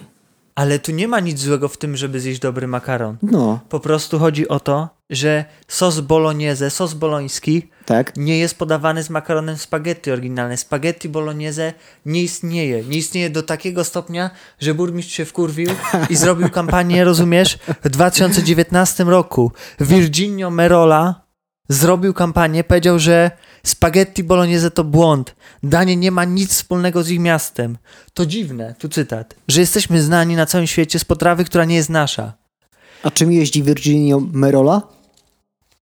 Ale 0.55 0.79
tu 0.79 0.93
nie 0.93 1.09
ma 1.09 1.21
nic 1.21 1.39
złego 1.41 1.69
w 1.69 1.77
tym, 1.77 1.97
żeby 1.97 2.21
zjeść 2.21 2.41
dobry 2.41 2.67
makaron. 2.69 3.17
No, 3.23 3.61
Po 3.69 3.81
prostu 3.81 4.19
chodzi 4.19 4.49
o 4.49 4.61
to, 4.61 4.89
że 5.11 5.45
sos 5.69 6.01
bolognese, 6.01 6.71
sos 6.71 6.95
boloński 6.95 7.69
tak. 7.87 8.17
nie 8.17 8.39
jest 8.39 8.59
podawany 8.59 9.03
z 9.03 9.11
makaronem 9.11 9.57
spaghetti 9.57 10.11
oryginalne. 10.11 10.57
Spaghetti 10.57 11.09
bolognese 11.09 11.73
nie 12.07 12.23
istnieje. 12.23 12.85
Nie 12.85 12.99
istnieje 12.99 13.31
do 13.31 13.43
takiego 13.43 13.85
stopnia, 13.85 14.31
że 14.61 14.75
burmistrz 14.75 15.15
się 15.15 15.25
wkurwił 15.25 15.71
i 16.11 16.17
zrobił 16.17 16.51
kampanię, 16.51 17.05
rozumiesz, 17.05 17.59
w 17.85 17.89
2019 17.89 19.05
roku. 19.05 19.53
Virginio 19.81 20.51
Merola 20.51 21.27
zrobił 21.69 22.15
kampanię, 22.15 22.65
powiedział, 22.65 22.99
że 22.99 23.31
spaghetti 23.63 24.25
bolognese 24.25 24.71
to 24.71 24.85
błąd. 24.85 25.37
Danie 25.63 25.97
nie 25.97 26.11
ma 26.11 26.25
nic 26.25 26.51
wspólnego 26.51 27.03
z 27.03 27.11
ich 27.11 27.21
miastem. 27.21 27.79
To 28.15 28.27
dziwne, 28.27 28.75
tu 28.79 28.89
cytat, 28.89 29.35
że 29.49 29.61
jesteśmy 29.61 30.03
znani 30.03 30.37
na 30.37 30.47
całym 30.47 30.67
świecie 30.67 30.99
z 30.99 31.05
potrawy, 31.05 31.45
która 31.45 31.65
nie 31.65 31.77
jest 31.77 31.91
nasza. 31.91 32.33
A 33.03 33.11
czym 33.11 33.33
jeździ 33.33 33.63
Virginio 33.63 34.21
Merola? 34.33 34.96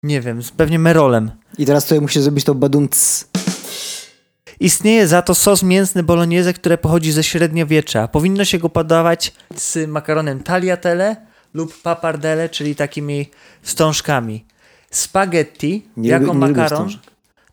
Nie 0.04 0.22
wiem, 0.22 0.44
z 0.44 0.52
pewnie 0.52 0.80
Merolem. 0.80 1.32
I 1.58 1.66
teraz 1.66 1.84
tutaj 1.84 2.02
musi 2.02 2.22
zrobić 2.22 2.46
to 2.46 2.56
badumc. 2.56 3.26
Istnieje 4.60 5.08
za 5.08 5.22
to 5.22 5.36
sos 5.36 5.64
mięsny 5.64 6.04
bolognese, 6.04 6.54
które 6.54 6.78
pochodzi 6.78 7.12
ze 7.12 7.24
średniowiecza. 7.24 8.08
Powinno 8.08 8.46
się 8.46 8.58
go 8.60 8.70
podawać 8.70 9.34
z 9.56 9.90
makaronem 9.90 10.44
tagliatelle 10.44 11.16
lub 11.54 11.82
pappardelle, 11.82 12.50
czyli 12.50 12.76
takimi 12.76 13.30
wstążkami. 13.62 14.46
Spaghetti 14.92 15.86
Nie 15.98 16.10
jako 16.10 16.26
lubię- 16.26 16.40
makaron 16.40 16.90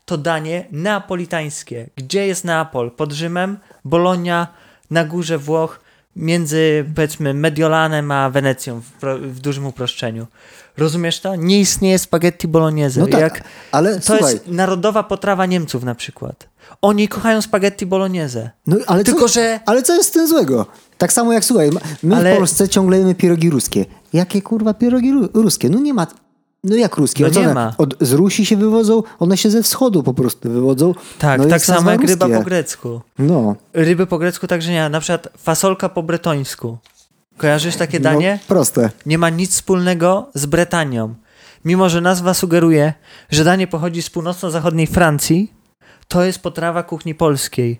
to 0.05 0.17
danie 0.17 0.65
neapolitańskie. 0.71 1.89
Gdzie 1.95 2.27
jest 2.27 2.43
Neapol? 2.43 2.91
Pod 2.91 3.11
Rzymem, 3.13 3.57
Bolonia, 3.85 4.47
na 4.91 5.05
górze 5.05 5.37
Włoch, 5.37 5.79
między 6.15 6.85
powiedzmy 6.95 7.33
Mediolanem 7.33 8.11
a 8.11 8.29
Wenecją 8.29 8.81
w, 8.81 9.05
w 9.21 9.39
dużym 9.39 9.65
uproszczeniu. 9.65 10.27
Rozumiesz 10.77 11.19
to? 11.19 11.35
Nie 11.35 11.59
istnieje 11.59 11.99
spaghetti 11.99 12.47
bolognese. 12.47 12.99
No 12.99 13.07
tak, 13.07 13.21
Jak, 13.21 13.43
ale 13.71 13.95
to 13.99 14.01
słuchaj, 14.01 14.33
jest 14.33 14.47
narodowa 14.47 15.03
potrawa 15.03 15.45
Niemców 15.45 15.83
na 15.83 15.95
przykład. 15.95 16.47
Oni 16.81 17.07
kochają 17.07 17.41
spaghetti 17.41 17.85
bolognese. 17.85 18.49
no, 18.67 18.77
ale, 18.87 19.03
Tylko, 19.03 19.21
co, 19.21 19.27
że 19.27 19.59
ale 19.65 19.83
co 19.83 19.95
jest 19.95 20.09
z 20.09 20.11
tym 20.11 20.27
złego? 20.27 20.65
Tak 20.97 21.13
samo 21.13 21.33
jak, 21.33 21.45
słuchaj, 21.45 21.69
my 22.03 22.15
Ale- 22.15 22.33
w 22.33 22.37
Polsce 22.37 22.69
ciągle 22.69 22.97
jemy 22.97 23.15
pierogi 23.15 23.49
ruskie. 23.49 23.85
Jakie 24.13 24.41
kurwa 24.41 24.73
pierogi 24.73 25.11
ru- 25.11 25.29
ruskie? 25.33 25.69
No 25.69 25.79
nie 25.79 25.93
ma... 25.93 26.07
No 26.63 26.75
jak 26.75 26.95
ruskie? 26.97 27.23
No 27.23 27.29
nie 27.29 27.39
one 27.45 27.53
ma. 27.53 27.73
Od, 27.77 27.95
z 28.01 28.11
Rusi 28.13 28.45
się 28.45 28.57
wywodzą, 28.57 29.03
one 29.19 29.37
się 29.37 29.49
ze 29.49 29.63
wschodu 29.63 30.03
po 30.03 30.13
prostu 30.13 30.49
wywodzą. 30.49 30.93
tak, 31.19 31.39
no 31.41 31.45
tak 31.47 31.65
samo 31.65 31.91
jak 31.91 32.01
ryba 32.03 32.29
po 32.29 32.41
grecku. 32.43 33.01
No, 33.19 33.55
Ryby 33.73 34.07
po 34.07 34.17
grecku 34.17 34.47
także 34.47 34.71
nie 34.71 34.81
ma. 34.81 34.89
Na 34.89 34.99
przykład 34.99 35.27
fasolka 35.37 35.89
po 35.89 36.03
bretońsku. 36.03 36.77
Kojarzysz 37.37 37.75
takie 37.75 37.99
danie? 37.99 38.39
no 38.41 38.47
proste. 38.47 38.89
nie 39.05 39.17
ma 39.17 39.29
nic 39.29 39.51
wspólnego 39.51 40.29
z 40.33 40.45
Bretanią. 40.45 41.15
Mimo, 41.65 41.89
że 41.89 42.01
nazwa 42.01 42.33
sugeruje, 42.33 42.93
że 43.29 43.43
danie 43.43 43.67
pochodzi 43.67 44.01
z 44.01 44.09
północno-zachodniej 44.09 44.87
Francji, 44.87 45.53
to 46.07 46.23
jest 46.23 46.39
potrawa 46.39 46.83
kuchni 46.83 47.15
polskiej. 47.15 47.79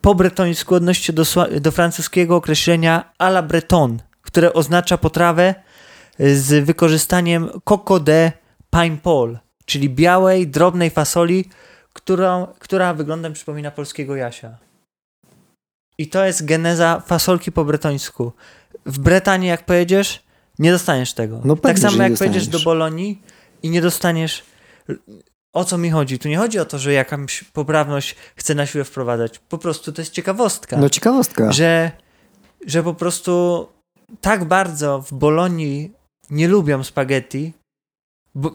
Po 0.00 0.14
bretońsku 0.14 0.74
odnosi 0.74 1.02
się 1.02 1.12
do, 1.12 1.24
do 1.60 1.72
francuskiego 1.72 2.36
określenia 2.36 3.12
à 3.18 3.28
la 3.28 3.42
breton, 3.42 4.02
które 4.22 4.52
oznacza 4.52 4.98
potrawę 4.98 5.54
z 6.18 6.64
wykorzystaniem 6.64 7.48
coco 7.64 8.00
de 8.00 8.32
pain 8.70 8.98
pol, 8.98 9.38
czyli 9.64 9.90
białej, 9.90 10.48
drobnej 10.48 10.90
fasoli, 10.90 11.44
którą, 11.92 12.46
która 12.58 12.94
wyglądem 12.94 13.32
przypomina 13.32 13.70
polskiego 13.70 14.16
jasia. 14.16 14.56
I 15.98 16.08
to 16.08 16.24
jest 16.24 16.44
geneza 16.44 17.00
fasolki 17.06 17.52
po 17.52 17.64
bretońsku. 17.64 18.32
W 18.86 18.98
Bretanii, 18.98 19.48
jak 19.48 19.64
pojedziesz, 19.64 20.24
nie 20.58 20.72
dostaniesz 20.72 21.12
tego. 21.12 21.40
No 21.44 21.56
tak 21.56 21.78
samo 21.78 22.02
jak 22.02 22.18
pojedziesz 22.18 22.48
do. 22.48 22.60
Bolonii 22.60 23.22
i 23.62 23.70
nie 23.70 23.82
dostaniesz. 23.82 24.42
O 25.52 25.64
co 25.64 25.78
mi 25.78 25.90
chodzi? 25.90 26.18
Tu 26.18 26.28
nie 26.28 26.38
chodzi 26.38 26.58
o 26.58 26.64
to, 26.64 26.78
że 26.78 26.92
jakąś 26.92 27.44
poprawność 27.44 28.16
chce 28.36 28.54
na 28.54 28.66
siłę 28.66 28.84
wprowadzać. 28.84 29.38
Po 29.38 29.58
prostu 29.58 29.92
to 29.92 30.02
jest 30.02 30.12
ciekawostka. 30.12 30.76
No 30.76 30.88
ciekawostka. 30.88 31.52
że, 31.52 31.90
że 32.66 32.82
po 32.82 32.94
prostu 32.94 33.66
tak 34.20 34.44
bardzo 34.44 35.02
w 35.02 35.14
Bolonii 35.14 35.92
nie 36.30 36.48
lubią 36.48 36.84
spaghetti 36.84 37.52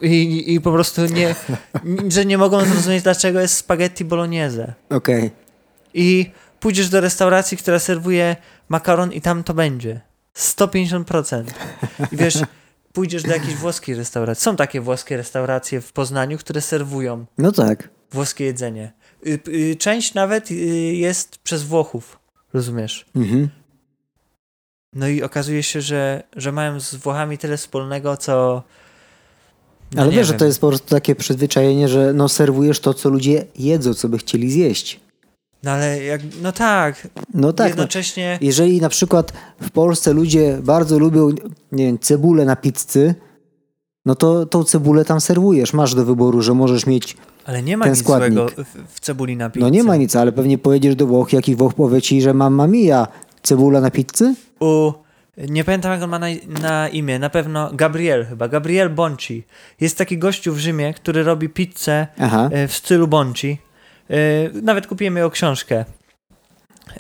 i, 0.01 0.53
i 0.53 0.61
po 0.61 0.71
prostu 0.71 1.05
nie, 1.05 1.35
że 2.15 2.25
nie 2.25 2.37
mogą 2.37 2.65
zrozumieć, 2.65 3.03
dlaczego 3.03 3.39
jest 3.39 3.55
spaghetti 3.55 4.05
bolognese. 4.05 4.73
Okej. 4.89 5.31
I 5.93 6.31
pójdziesz 6.59 6.89
do 6.89 7.01
restauracji, 7.01 7.57
która 7.57 7.79
serwuje 7.79 8.35
makaron 8.69 9.13
i 9.13 9.21
tam 9.21 9.43
to 9.43 9.53
będzie. 9.53 10.01
150%. 10.39 11.43
I 12.11 12.17
wiesz, 12.17 12.37
pójdziesz 12.93 13.23
do 13.23 13.31
jakiejś 13.31 13.55
włoskiej 13.55 13.95
restauracji. 13.95 14.43
Są 14.43 14.55
takie 14.55 14.81
włoskie 14.81 15.17
restauracje 15.17 15.81
w 15.81 15.91
Poznaniu, 15.93 16.37
które 16.37 16.61
serwują 16.61 17.25
No 17.37 17.51
tak. 17.51 17.89
włoskie 18.11 18.45
jedzenie. 18.45 18.91
Y, 19.27 19.39
y, 19.47 19.75
Część 19.75 20.13
nawet 20.13 20.51
y, 20.51 20.55
jest 20.95 21.37
przez 21.37 21.63
Włochów, 21.63 22.19
rozumiesz? 22.53 23.05
Mhm. 23.15 23.49
No 24.93 25.07
i 25.07 25.21
okazuje 25.23 25.63
się, 25.63 25.81
że, 25.81 26.23
że 26.35 26.51
mają 26.51 26.79
z 26.79 26.95
Włochami 26.95 27.37
tyle 27.37 27.57
wspólnego, 27.57 28.17
co... 28.17 28.63
no 29.93 30.01
Ale 30.01 30.11
wiesz, 30.11 30.27
że 30.27 30.33
wiem. 30.33 30.39
to 30.39 30.45
jest 30.45 30.59
po 30.61 30.67
prostu 30.67 30.89
takie 30.89 31.15
przyzwyczajenie, 31.15 31.87
że 31.87 32.13
no 32.13 32.29
serwujesz 32.29 32.79
to, 32.79 32.93
co 32.93 33.09
ludzie 33.09 33.45
jedzą, 33.55 33.93
co 33.93 34.09
by 34.09 34.17
chcieli 34.17 34.51
zjeść. 34.51 34.99
No 35.63 35.71
ale 35.71 36.03
jak... 36.03 36.21
No 36.41 36.51
tak, 36.51 37.07
No 37.33 37.53
tak, 37.53 37.65
no, 37.65 37.67
jednocześnie... 37.67 38.37
jeżeli 38.41 38.81
na 38.81 38.89
przykład 38.89 39.33
w 39.61 39.71
Polsce 39.71 40.13
ludzie 40.13 40.57
bardzo 40.63 40.99
lubią, 40.99 41.29
nie 41.71 41.85
wiem, 41.85 41.99
cebulę 41.99 42.45
na 42.45 42.55
pizzy, 42.55 43.15
no 44.05 44.15
to 44.15 44.45
tą 44.45 44.63
cebulę 44.63 45.05
tam 45.05 45.21
serwujesz. 45.21 45.73
Masz 45.73 45.95
do 45.95 46.05
wyboru, 46.05 46.41
że 46.41 46.53
możesz 46.53 46.85
mieć, 46.85 47.17
Ale 47.45 47.63
nie 47.63 47.77
ma 47.77 47.85
ten 47.85 47.93
nic 47.93 48.03
składnik. 48.03 48.33
złego 48.33 48.51
w, 48.87 48.99
cebuli 48.99 49.37
na 49.37 49.49
pizzę. 49.49 49.65
no 49.65 49.69
nie 49.69 49.83
ma 49.83 49.95
nic, 49.95 50.15
ale 50.15 50.31
pewnie 50.31 50.57
pojedziesz 50.57 50.95
do 50.95 51.07
Włoch, 51.07 51.33
jakiś 51.33 51.55
Włoch 51.55 51.73
powie 51.73 52.01
ci, 52.01 52.21
że 52.21 52.33
mamma 52.33 52.67
mia, 52.67 53.07
cebula 53.43 53.81
na 53.81 53.91
pizzy? 53.91 54.35
U... 54.59 54.91
Nie 55.49 55.63
pamiętam 55.63 55.91
jak 55.91 56.01
on 56.01 56.09
ma 56.09 56.19
na, 56.19 56.27
na 56.61 56.89
imię, 56.89 57.19
na 57.19 57.29
pewno 57.29 57.69
Gabriel 57.73 58.25
chyba, 58.25 58.47
Gabriel 58.47 58.89
Bonci. 58.89 59.43
Jest 59.81 59.97
taki 59.97 60.17
gościu 60.17 60.53
w 60.53 60.59
Rzymie, 60.59 60.93
który 60.93 61.23
robi 61.23 61.49
pizzę 61.49 62.07
Aha. 62.19 62.49
e, 62.51 62.67
w 62.67 62.73
stylu 62.73 63.07
Bonci. 63.07 63.57
E, 64.09 64.15
Nawet 64.61 64.87
kupiłem 64.87 65.15
jego 65.15 65.29
książkę. 65.31 65.85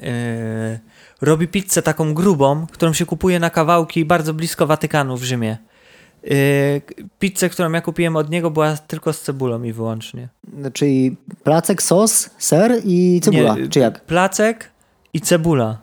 E, 0.03 0.79
Robi 1.21 1.47
pizzę 1.47 1.81
taką 1.81 2.13
grubą, 2.13 2.67
którą 2.71 2.93
się 2.93 3.05
kupuje 3.05 3.39
na 3.39 3.49
kawałki 3.49 4.05
bardzo 4.05 4.33
blisko 4.33 4.67
Watykanu 4.67 5.17
w 5.17 5.23
Rzymie. 5.23 5.57
E, 6.23 6.31
Pizzę, 7.19 7.49
którą 7.49 7.71
ja 7.71 7.81
kupiłem 7.81 8.15
od 8.15 8.29
niego 8.29 8.51
była 8.51 8.77
tylko 8.77 9.13
z 9.13 9.21
cebulą 9.21 9.63
i 9.63 9.73
wyłącznie. 9.73 10.27
Czyli 10.73 11.15
placek, 11.43 11.81
sos, 11.81 12.29
ser 12.37 12.81
i 12.85 13.21
cebula, 13.23 13.55
Nie, 13.55 13.67
czy 13.67 13.79
jak? 13.79 14.01
Placek 14.05 14.71
i 15.13 15.21
cebula. 15.21 15.77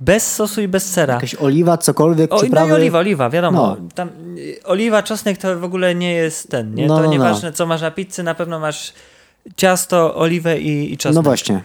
Bez 0.00 0.34
sosu 0.34 0.60
i 0.62 0.68
bez 0.68 0.92
sera. 0.92 1.14
Jakaś 1.14 1.34
oliwa, 1.34 1.78
cokolwiek, 1.78 2.32
O, 2.32 2.36
no 2.36 2.42
i 2.42 2.44
przyprawy? 2.44 2.74
oliwa, 2.74 2.98
oliwa, 2.98 3.30
wiadomo. 3.30 3.76
No. 3.80 3.88
Tam, 3.94 4.08
y, 4.38 4.60
oliwa, 4.64 5.02
czosnek 5.02 5.38
to 5.38 5.58
w 5.58 5.64
ogóle 5.64 5.94
nie 5.94 6.12
jest 6.12 6.50
ten, 6.50 6.74
nie? 6.74 6.86
No, 6.86 6.96
to 6.96 7.00
no, 7.00 7.06
no. 7.06 7.12
nieważne 7.12 7.52
co 7.52 7.66
masz 7.66 7.80
na 7.80 7.90
pizzy, 7.90 8.22
na 8.22 8.34
pewno 8.34 8.60
masz 8.60 8.92
ciasto, 9.56 10.16
oliwę 10.16 10.60
i, 10.60 10.92
i 10.92 10.96
czosnek. 10.96 11.14
No 11.14 11.22
właśnie. 11.22 11.62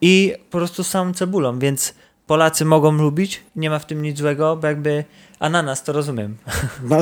I 0.00 0.34
po 0.50 0.58
prostu 0.58 0.84
z 0.84 0.86
samą 0.86 1.12
cebulą, 1.14 1.58
więc 1.58 1.94
Polacy 2.26 2.64
mogą 2.64 2.92
lubić, 2.92 3.42
nie 3.56 3.70
ma 3.70 3.78
w 3.78 3.86
tym 3.86 4.02
nic 4.02 4.18
złego, 4.18 4.56
bo 4.56 4.66
jakby 4.66 5.04
ananas 5.38 5.84
to 5.84 5.92
rozumiem. 5.92 6.36
No, 6.82 6.96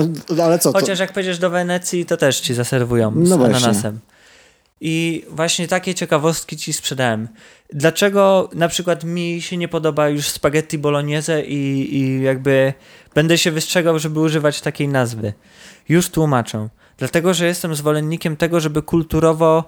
ale 0.45 0.59
co? 0.59 0.73
To? 0.73 0.79
Chociaż 0.79 0.99
jak 0.99 1.13
pojedziesz 1.13 1.39
do 1.39 1.51
Wenecji, 1.51 2.07
to 2.07 2.17
też 2.17 2.41
ci 2.41 2.55
zaserwują 2.55 3.13
z 3.27 3.31
No 3.31 3.39
właśnie. 3.39 3.57
ananasem. 3.57 4.01
I 4.81 5.25
właśnie 5.31 5.69
takie 5.69 5.95
ciekawostki 5.95 6.57
ci 6.57 6.73
sprzedałem. 6.73 7.29
Dlaczego 7.73 8.51
na 8.55 8.69
przykład 8.69 9.05
mi 9.05 9.43
się 9.43 9.57
nie 9.57 9.69
podoba 9.69 10.09
już 10.09 10.29
spaghetti 10.29 10.79
bolognese 10.79 11.43
i, 11.43 11.95
i 11.97 12.23
jakby 12.23 12.73
będę 13.15 13.39
się 13.39 13.51
wystrzegał, 13.51 13.99
żeby 13.99 14.21
używać 14.21 14.61
takiej 14.61 14.89
nazwy? 14.89 15.33
Już 15.89 16.11
tłumaczę. 16.11 16.69
Dlatego, 16.99 17.35
że 17.35 17.47
jestem 17.47 17.75
zwolennikiem 17.75 18.37
tego, 18.37 18.61
żeby 18.61 18.83
kulturowo 18.83 19.65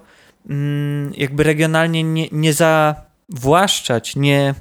jakby 1.16 1.42
regionalnie 1.42 2.02
nie, 2.02 2.28
nie 2.32 2.52
zawłaszczać, 2.52 4.16
nie, 4.16 4.54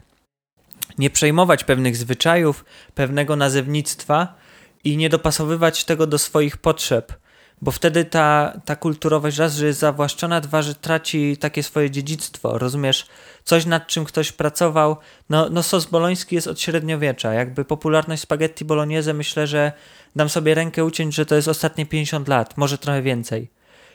nie 0.97 1.09
przejmować 1.09 1.63
pewnych 1.63 1.97
zwyczajów, 1.97 2.65
pewnego 2.95 3.35
nazewnictwa 3.35 4.35
i 4.83 4.97
nie 4.97 5.09
dopasowywać 5.09 5.85
tego 5.85 6.07
do 6.07 6.17
swoich 6.17 6.57
potrzeb. 6.57 7.13
Bo 7.61 7.71
wtedy 7.71 8.05
ta, 8.05 8.61
ta 8.65 8.75
kulturowość 8.75 9.37
raz, 9.37 9.55
że 9.55 9.65
jest 9.65 9.79
zawłaszczona, 9.79 10.41
dwa, 10.41 10.61
że 10.61 10.75
traci 10.75 11.37
takie 11.37 11.63
swoje 11.63 11.91
dziedzictwo. 11.91 12.57
Rozumiesz? 12.57 13.07
Coś 13.43 13.65
nad 13.65 13.87
czym 13.87 14.05
ktoś 14.05 14.31
pracował. 14.31 14.97
No, 15.29 15.49
no 15.49 15.63
sos 15.63 15.85
boloński 15.85 16.35
jest 16.35 16.47
od 16.47 16.61
średniowiecza. 16.61 17.33
Jakby 17.33 17.65
popularność 17.65 18.21
spaghetti 18.21 18.65
bolognese 18.65 19.13
myślę, 19.13 19.47
że 19.47 19.71
dam 20.15 20.29
sobie 20.29 20.55
rękę 20.55 20.85
uciąć, 20.85 21.15
że 21.15 21.25
to 21.25 21.35
jest 21.35 21.47
ostatnie 21.47 21.85
50 21.85 22.27
lat, 22.27 22.57
może 22.57 22.77
trochę 22.77 23.01
więcej. 23.01 23.51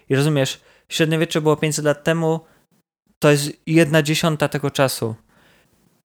I 0.09 0.17
rozumiesz, 0.17 0.61
średniowiecze 0.89 1.41
było 1.41 1.57
500 1.57 1.85
lat 1.85 2.05
temu, 2.05 2.41
to 3.19 3.31
jest 3.31 3.51
jedna 3.67 4.03
dziesiąta 4.03 4.49
tego 4.49 4.71
czasu. 4.71 5.15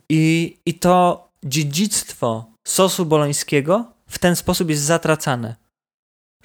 I, 0.10 0.58
i 0.66 0.74
to 0.74 1.28
dziedzictwo 1.46 2.46
sosu 2.68 3.06
bolońskiego 3.06 3.86
w 4.08 4.20
ten 4.20 4.36
sposób 4.36 4.70
jest 4.70 4.82
zatracane. 4.82 5.56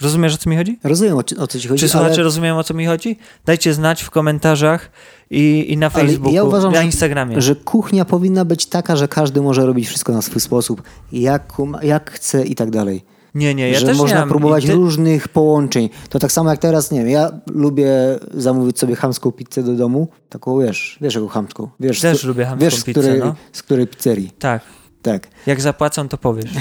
Rozumiesz, 0.01 0.35
o 0.35 0.39
co 0.39 0.51
mi 0.51 0.57
chodzi? 0.57 0.79
Rozumiem, 0.85 1.17
o, 1.17 1.23
co- 1.23 1.43
o 1.43 1.47
co 1.47 1.61
ci 1.61 1.69
chodzi, 1.69 1.81
Czy 1.81 1.89
słuchacze 1.89 2.15
ale, 2.15 2.23
rozumieją, 2.23 2.59
o 2.59 2.65
co 2.65 2.75
mi 2.75 2.87
chodzi? 2.87 3.19
Dajcie 3.45 3.75
znać 3.75 4.03
w 4.03 4.11
komentarzach 4.11 4.91
i, 5.31 5.65
i 5.69 5.77
na 5.77 5.87
Ale 5.95 6.05
ja 6.05 6.09
Facebooku, 6.09 6.47
uważam, 6.49 6.73
na 6.73 6.79
że- 6.79 6.85
Instagramie. 6.85 7.41
że 7.43 7.57
kuchnia 7.57 8.05
powinna 8.05 8.45
być 8.45 8.67
taka, 8.67 8.97
że 8.97 9.09
każdy 9.09 9.43
może 9.43 9.67
robić 9.67 9.87
wszystko 9.89 10.13
na 10.13 10.23
swój 10.23 10.41
sposób, 10.41 10.83
jak, 11.13 11.53
jak 11.83 12.11
chce 12.11 12.45
i 12.47 12.55
tak 12.55 12.71
dalej. 12.71 13.05
Nie, 13.35 13.55
nie, 13.55 13.71
ja 13.71 13.79
że 13.81 13.87
też 13.87 13.99
można 13.99 14.21
nie 14.21 14.27
próbować 14.27 14.67
ty- 14.67 14.73
różnych 14.75 15.29
połączeń. 15.29 15.91
To 16.09 16.19
tak 16.19 16.33
samo 16.33 16.51
jak 16.51 16.59
teraz, 16.61 16.91
nie 16.91 16.99
wiem, 16.99 17.09
ja 17.09 17.31
lubię 17.51 17.91
zamówić 18.35 18.79
sobie 18.79 18.97
chamską 18.97 19.33
pizzę 19.33 19.63
do 19.63 19.73
domu, 19.75 20.09
taką 20.29 20.59
wiesz, 20.61 20.99
wiesz 21.01 21.15
jaką 21.15 21.29
chamską. 21.29 21.69
Wiesz, 21.81 22.01
Też 22.01 22.21
z, 22.21 22.25
lubię 22.25 22.45
chamską 22.45 22.65
wiesz, 22.65 22.77
z 22.77 22.85
pizzę, 22.85 23.01
której, 23.01 23.21
no. 23.21 23.35
z 23.53 23.63
której 23.63 23.87
pizzerii. 23.87 24.31
Tak, 24.39 24.63
Tak. 25.03 25.29
jak 25.47 25.61
zapłacą, 25.61 26.09
to 26.09 26.19
powiesz. 26.19 26.51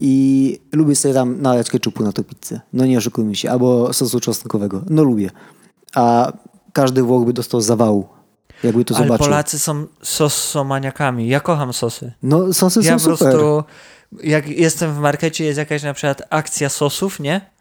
I 0.00 0.58
lubię 0.72 0.96
sobie 0.96 1.14
tam 1.14 1.42
nalać 1.42 1.70
ketchupu 1.70 2.04
na 2.04 2.12
tą 2.12 2.24
pizzę. 2.24 2.60
No 2.72 2.86
nie 2.86 2.98
oszukujmy 2.98 3.34
się. 3.34 3.50
Albo 3.50 3.92
sosu 3.92 4.20
czosnkowego. 4.20 4.82
No 4.90 5.02
lubię. 5.04 5.30
A 5.94 6.32
każdy 6.72 7.02
Włoch 7.02 7.24
by 7.26 7.32
dostał 7.32 7.60
zawału, 7.60 8.08
jakby 8.64 8.84
to 8.84 8.94
Ale 8.96 9.04
zobaczył. 9.06 9.24
Polacy 9.26 9.58
są 9.58 9.86
sosomaniakami. 10.02 11.28
Ja 11.28 11.40
kocham 11.40 11.72
sosy. 11.72 12.12
No 12.22 12.52
sosy 12.52 12.80
Ja 12.82 12.98
są 12.98 13.10
po 13.10 13.16
super. 13.16 13.32
prostu, 13.32 13.64
jak 14.24 14.48
jestem 14.48 14.94
w 14.94 14.98
markecie, 14.98 15.44
jest 15.44 15.58
jakaś 15.58 15.82
na 15.82 15.94
przykład 15.94 16.22
akcja 16.30 16.68
sosów, 16.68 17.20
nie? 17.20 17.52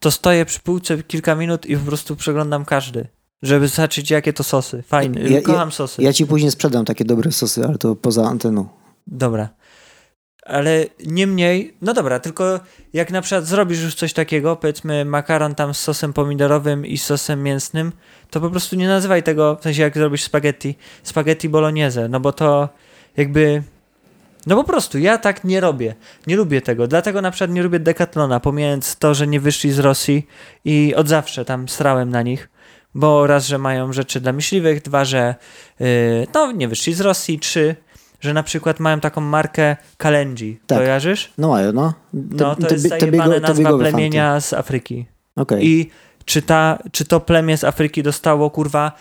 to 0.00 0.10
stoję 0.10 0.44
przy 0.44 0.60
półce 0.60 1.02
kilka 1.02 1.34
minut 1.34 1.66
i 1.66 1.76
po 1.76 1.86
prostu 1.86 2.16
przeglądam 2.16 2.64
każdy, 2.64 3.06
żeby 3.42 3.68
zobaczyć 3.68 4.10
jakie 4.10 4.32
to 4.32 4.44
sosy. 4.44 4.82
Fajne, 4.82 5.20
Ja- 5.20 5.28
ja- 5.28 5.42
kocham 5.42 5.72
sosy. 5.72 6.02
Ja 6.02 6.12
ci 6.12 6.26
później 6.26 6.50
sprzedam 6.50 6.84
takie 6.84 7.04
dobre 7.04 7.32
sosy, 7.32 7.64
ale 7.64 7.78
to 7.78 7.96
poza 7.96 8.24
anteną. 8.28 8.68
Dobra. 9.06 9.48
Ale 10.42 10.84
niemniej, 11.06 11.76
no 11.82 11.94
dobra, 11.94 12.20
tylko 12.20 12.60
jak 12.92 13.10
na 13.10 13.22
przykład 13.22 13.46
zrobisz 13.46 13.82
już 13.82 13.94
coś 13.94 14.12
takiego, 14.12 14.56
powiedzmy 14.56 15.04
makaron 15.04 15.54
tam 15.54 15.74
z 15.74 15.78
sosem 15.78 16.12
pomidorowym 16.12 16.86
i 16.86 16.98
sosem 16.98 17.42
mięsnym, 17.42 17.92
to 18.30 18.40
po 18.40 18.50
prostu 18.50 18.76
nie 18.76 18.88
nazywaj 18.88 19.22
tego, 19.22 19.56
w 19.56 19.62
sensie 19.62 19.82
jak 19.82 19.94
zrobisz 19.94 20.22
spaghetti, 20.22 20.74
spaghetti 21.02 21.48
bolognese, 21.48 22.08
no 22.08 22.20
bo 22.20 22.32
to 22.32 22.68
jakby, 23.16 23.62
no 24.46 24.56
po 24.56 24.64
prostu, 24.64 24.98
ja 24.98 25.18
tak 25.18 25.44
nie 25.44 25.60
robię, 25.60 25.94
nie 26.26 26.36
lubię 26.36 26.60
tego, 26.60 26.86
dlatego 26.86 27.22
na 27.22 27.30
przykład 27.30 27.50
nie 27.50 27.62
lubię 27.62 27.78
Decathlona, 27.78 28.40
pomijając 28.40 28.96
to, 28.96 29.14
że 29.14 29.26
nie 29.26 29.40
wyszli 29.40 29.72
z 29.72 29.78
Rosji 29.78 30.26
i 30.64 30.94
od 30.94 31.08
zawsze 31.08 31.44
tam 31.44 31.68
strałem 31.68 32.10
na 32.10 32.22
nich, 32.22 32.48
bo 32.94 33.26
raz, 33.26 33.46
że 33.46 33.58
mają 33.58 33.92
rzeczy 33.92 34.20
dla 34.20 34.32
myśliwych, 34.32 34.82
dwa, 34.82 35.04
że 35.04 35.34
yy, 35.80 35.86
no 36.34 36.52
nie 36.52 36.68
wyszli 36.68 36.94
z 36.94 37.00
Rosji, 37.00 37.38
trzy, 37.38 37.76
że 38.20 38.34
na 38.34 38.42
przykład 38.42 38.80
mają 38.80 39.00
taką 39.00 39.20
markę 39.20 39.76
Kalenji. 39.96 40.60
Tak. 40.66 40.78
Kojarzysz? 40.78 41.32
No 41.38 41.48
mają, 41.48 41.72
no. 41.72 41.94
No 42.12 42.56
to 42.56 42.66
te- 42.66 42.74
jest 42.74 42.88
zajebane 42.88 43.40
nazwa 43.40 43.54
biegowe 43.58 43.84
fanty. 43.84 43.90
plemienia 43.92 44.40
z 44.40 44.52
Afryki. 44.52 45.06
Okej. 45.36 45.66
I 45.66 45.90
czy, 46.24 46.42
ta, 46.42 46.78
czy 46.92 47.04
to 47.04 47.20
plemię 47.20 47.56
z 47.56 47.64
Afryki 47.64 48.02
dostało, 48.02 48.50
kurwa, 48.50 48.92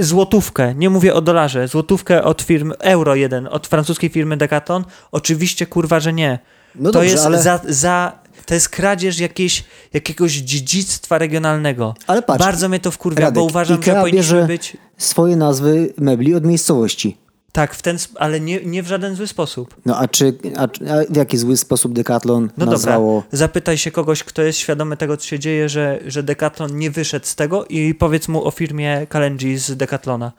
złotówkę, 0.00 0.74
nie 0.74 0.90
mówię 0.90 1.14
o 1.14 1.20
dolarze, 1.20 1.68
złotówkę 1.68 2.24
od 2.24 2.42
firmy, 2.42 2.74
euro 2.78 3.14
jeden, 3.14 3.48
od 3.50 3.66
francuskiej 3.66 4.10
firmy 4.10 4.36
Decathlon? 4.36 4.84
Oczywiście, 5.12 5.66
kurwa, 5.66 6.00
że 6.00 6.12
nie. 6.12 6.38
No 6.74 6.90
to 6.90 6.92
dobrze, 6.98 7.10
jest 7.10 7.24
ale, 7.26 7.42
za, 7.42 7.60
za, 7.68 8.12
to 8.46 8.54
jest 8.54 8.68
kradzież 8.68 9.18
jakiejś, 9.18 9.64
jakiegoś 9.92 10.32
dziedzictwa 10.32 11.18
regionalnego. 11.18 11.94
ale 12.06 12.22
patrz, 12.22 12.44
Bardzo 12.44 12.68
mnie 12.68 12.80
to 12.80 12.90
wkurwia, 12.90 13.20
Radek, 13.20 13.34
bo 13.34 13.44
uważam, 13.44 13.76
Ikea 13.78 13.94
że 13.94 14.00
powinniśmy 14.00 14.34
bierze- 14.36 14.46
być... 14.46 14.76
swoje 14.98 15.36
nazwy 15.36 15.92
mebli 15.98 16.34
od 16.34 16.44
miejscowości. 16.44 17.16
Tak, 17.54 17.74
w 17.74 17.82
ten, 17.82 17.96
ale 18.14 18.40
nie, 18.40 18.60
nie 18.64 18.82
w 18.82 18.86
żaden 18.86 19.14
zły 19.14 19.26
sposób. 19.26 19.76
No 19.86 19.98
a 19.98 20.08
czy, 20.08 20.38
a, 20.56 20.62
a 20.62 20.68
w 21.10 21.16
jaki 21.16 21.38
zły 21.38 21.56
sposób 21.56 21.92
Decathlon 21.92 22.50
No 22.56 22.66
nazwało... 22.66 23.14
dobra, 23.22 23.38
zapytaj 23.38 23.78
się 23.78 23.90
kogoś, 23.90 24.24
kto 24.24 24.42
jest 24.42 24.58
świadomy 24.58 24.96
tego, 24.96 25.16
co 25.16 25.26
się 25.26 25.38
dzieje, 25.38 25.68
że, 25.68 25.98
że 26.06 26.22
Decathlon 26.22 26.78
nie 26.78 26.90
wyszedł 26.90 27.26
z 27.26 27.34
tego 27.34 27.64
i 27.64 27.94
powiedz 27.94 28.28
mu 28.28 28.44
o 28.46 28.50
firmie 28.50 29.06
Kalenji 29.08 29.58
z 29.58 29.76
Decathlona. 29.76 30.32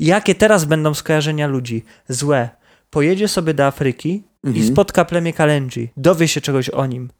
Jakie 0.00 0.34
teraz 0.34 0.64
będą 0.64 0.94
skojarzenia 0.94 1.46
ludzi? 1.46 1.84
Złe. 2.08 2.48
Pojedzie 2.90 3.28
sobie 3.28 3.54
do 3.54 3.66
Afryki 3.66 4.22
i 4.44 4.48
Mhm. 4.48 4.66
spotka 4.66 5.04
plemię 5.04 5.32
Kalenji, 5.32 5.88
dowie 5.96 6.28
się 6.28 6.40
czegoś 6.40 6.68
o 6.70 6.86
nim 6.86 7.10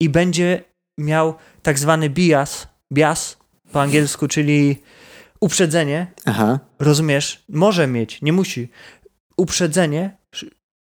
i 0.00 0.08
będzie 0.08 0.64
miał 0.98 1.34
tak 1.62 1.78
zwany 1.78 2.10
bias, 2.10 2.68
bias 2.92 3.38
po 3.72 3.82
angielsku, 3.82 4.28
czyli 4.28 4.82
uprzedzenie, 5.40 6.06
Aha, 6.24 6.58
rozumiesz, 6.78 7.44
może 7.48 7.86
mieć, 7.86 8.22
nie 8.22 8.32
musi, 8.32 8.70
uprzedzenie 9.36 10.16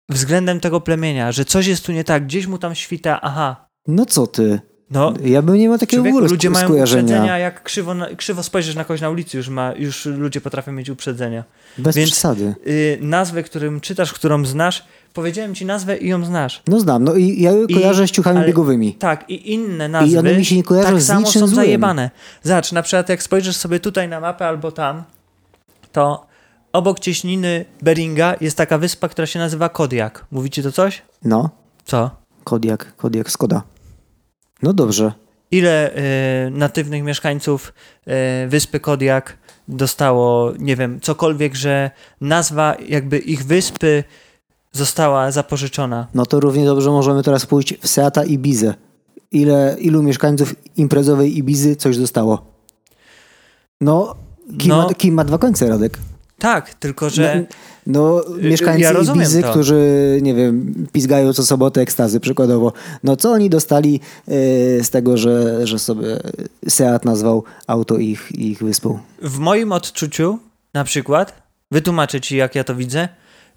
względem 0.08 0.60
tego 0.60 0.80
plemienia, 0.80 1.32
że 1.32 1.44
coś 1.44 1.66
jest 1.66 1.86
tu 1.86 1.92
nie 1.92 2.04
tak, 2.04 2.24
gdzieś 2.24 2.46
mu 2.46 2.58
tam 2.58 2.74
świta, 2.74 3.20
aha, 3.22 3.68
no 3.86 4.06
co 4.06 4.26
ty? 4.26 4.60
No, 4.90 5.14
Ja 5.24 5.42
bym 5.42 5.54
nie 5.54 5.68
miał 5.68 5.78
takiego 5.78 6.00
człowieku, 6.02 6.16
ogóle 6.16 6.30
ludzie 6.30 6.50
mają 6.50 6.74
uprzedzenia, 6.74 7.38
jak 7.38 7.62
krzywo, 7.62 7.94
na, 7.94 8.06
krzywo 8.16 8.42
spojrzysz 8.42 8.74
na 8.74 8.84
kogoś 8.84 9.00
na 9.00 9.10
ulicy, 9.10 9.36
już, 9.36 9.48
ma, 9.48 9.72
już 9.76 10.06
ludzie 10.06 10.40
potrafią 10.40 10.72
mieć 10.72 10.90
uprzedzenia. 10.90 11.44
Bez 11.78 11.96
Więc- 11.96 12.10
przesady. 12.10 12.54
Yy, 12.66 12.98
nazwę, 13.00 13.42
którym 13.42 13.80
czytasz, 13.80 14.12
którą 14.12 14.44
znasz, 14.44 14.84
powiedziałem 15.14 15.54
ci 15.54 15.66
nazwę 15.66 15.96
i 15.96 16.08
ją 16.08 16.24
znasz. 16.24 16.62
No 16.66 16.80
znam, 16.80 17.04
no 17.04 17.14
i 17.14 17.42
ja 17.42 17.50
ją 17.52 17.64
I- 17.66 17.74
kojarzę 17.74 18.06
z 18.08 18.10
ciuchami 18.10 18.38
ale- 18.38 18.46
bigowymi. 18.46 18.94
Tak, 18.94 19.30
i 19.30 19.52
inne 19.54 19.88
nazwy 19.88 20.18
one 20.18 20.34
mi 20.36 20.44
się 20.44 20.56
nie 20.56 20.62
kojarzą 20.62 20.88
tak 20.90 21.00
z 21.02 21.06
samo 21.06 21.20
niczym 21.20 21.40
są 21.40 21.46
złym. 21.46 21.56
zajebane. 21.56 22.10
Zobacz, 22.42 22.72
na 22.72 22.82
przykład 22.82 23.08
jak 23.08 23.22
spojrzysz 23.22 23.56
sobie 23.56 23.80
tutaj 23.80 24.08
na 24.08 24.20
mapę 24.20 24.46
albo 24.48 24.72
tam, 24.72 25.02
to 25.92 26.26
obok 26.72 27.00
cieśniny 27.00 27.64
Beringa 27.82 28.34
jest 28.40 28.56
taka 28.56 28.78
wyspa, 28.78 29.08
która 29.08 29.26
się 29.26 29.38
nazywa 29.38 29.68
Kodiak. 29.68 30.24
Mówi 30.30 30.50
ci 30.50 30.62
to 30.62 30.72
coś? 30.72 31.02
No, 31.24 31.50
Co? 31.84 32.10
Kodiak, 32.44 32.96
Kodiak, 32.96 33.30
Skoda. 33.30 33.62
No 34.62 34.72
dobrze. 34.72 35.12
Ile 35.50 35.96
y, 36.46 36.50
natywnych 36.50 37.02
mieszkańców 37.02 37.72
y, 38.44 38.48
wyspy 38.48 38.80
Kodiak 38.80 39.36
dostało, 39.68 40.52
nie 40.58 40.76
wiem, 40.76 41.00
cokolwiek, 41.00 41.54
że 41.54 41.90
nazwa 42.20 42.76
jakby 42.88 43.18
ich 43.18 43.44
wyspy 43.44 44.04
została 44.72 45.30
zapożyczona. 45.30 46.06
No 46.14 46.26
to 46.26 46.40
równie 46.40 46.64
dobrze 46.64 46.90
możemy 46.90 47.22
teraz 47.22 47.46
pójść 47.46 47.74
w 47.80 47.88
Seata 47.88 48.24
Ibizę. 48.24 48.74
Ile, 49.32 49.76
ilu 49.80 50.02
mieszkańców 50.02 50.54
imprezowej 50.76 51.38
Ibizy 51.38 51.76
coś 51.76 51.96
zostało? 51.96 52.46
No, 53.80 54.14
kim, 54.58 54.68
No. 54.68 54.86
Ma, 54.88 54.94
kim 54.94 55.14
ma 55.14 55.24
dwa 55.24 55.38
końce, 55.38 55.68
Radek? 55.68 55.98
Tak, 56.38 56.74
tylko 56.74 57.10
że... 57.10 57.36
No, 57.40 57.56
mieszkańcy 58.42 58.82
ja 58.82 59.42
to. 59.42 59.50
którzy, 59.50 60.18
nie 60.22 60.34
wiem, 60.34 60.74
pizgają 60.92 61.32
co 61.32 61.44
sobotę 61.44 61.80
ekstazy 61.80 62.20
przykładowo. 62.20 62.72
No 63.04 63.16
co 63.16 63.30
oni 63.30 63.50
dostali 63.50 64.00
e, 64.28 64.30
z 64.84 64.90
tego, 64.90 65.16
że, 65.16 65.66
że 65.66 65.78
sobie 65.78 66.20
Seat 66.68 67.04
nazwał 67.04 67.44
auto 67.66 67.96
ich, 67.98 68.32
ich 68.32 68.58
wyspą? 68.58 68.98
w 69.22 69.38
moim 69.38 69.72
odczuciu, 69.72 70.38
na 70.74 70.84
przykład, 70.84 71.42
wytłumaczę 71.70 72.20
ci, 72.20 72.36
jak 72.36 72.54
ja 72.54 72.64
to 72.64 72.74
widzę. 72.74 73.08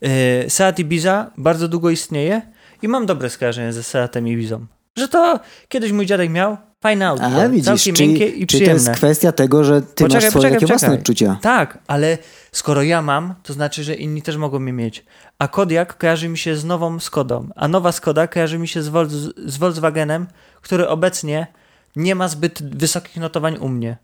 Yy, 0.02 0.10
Seat 0.50 0.80
Ibiza 0.80 1.32
bardzo 1.38 1.68
długo 1.68 1.90
istnieje 1.90 2.42
i 2.82 2.88
mam 2.88 3.06
dobre 3.06 3.30
skojarzenie 3.30 3.74
ze 3.74 3.84
Seatem 3.84 4.28
Ibizą. 4.28 4.66
Że 4.98 5.08
to 5.08 5.40
kiedyś 5.68 5.92
mój 5.92 6.06
dziadek 6.06 6.30
miał 6.30 6.58
fajne 6.82 7.08
auto, 7.08 7.24
A 7.24 7.50
widzisz, 7.50 7.66
całkiem 7.66 7.96
miękkie 8.08 8.26
czyli, 8.28 8.44
i 8.44 8.48
czyli 8.48 8.66
to 8.66 8.72
jest 8.72 8.84
przyjemne. 8.84 8.98
kwestia 8.98 9.32
tego, 9.32 9.64
że 9.64 9.82
ty 9.82 9.88
Poczekaj, 10.04 10.08
masz 10.16 10.24
swoje 10.24 10.34
poczekaj, 10.34 10.54
takie 10.60 10.66
własne 10.68 10.94
odczucia. 10.94 11.40
Tak, 11.42 11.78
ale 11.88 12.18
skoro 12.52 12.84
ja 12.84 13.02
mam, 13.02 13.36
to 13.44 13.54
znaczy, 13.54 13.84
że 13.84 13.96
inni 13.96 14.22
też 14.22 14.38
mogą 14.38 14.60
mnie 14.60 14.74
mieć. 14.74 15.06
A 15.40 15.48
Kodiak 15.48 15.98
kojarzy 15.98 16.30
mi 16.30 16.38
się 16.38 16.56
z 16.56 16.66
nową 16.66 17.00
Skodą, 17.00 17.48
a 17.56 17.68
nowa 17.68 17.92
Skoda 17.92 18.28
kojarzy 18.28 18.58
mi 18.60 18.68
się 18.68 18.82
z, 18.84 18.88
Vol 18.88 19.08
z 19.46 19.58
Volkswagenem, 19.58 20.28
który 20.62 20.88
obecnie 20.88 21.48
nie 21.96 22.16
ma 22.16 22.28
zbyt 22.28 22.76
wysokich 22.78 23.18
notowań 23.18 23.58
u 23.58 23.70
mnie. 23.70 23.98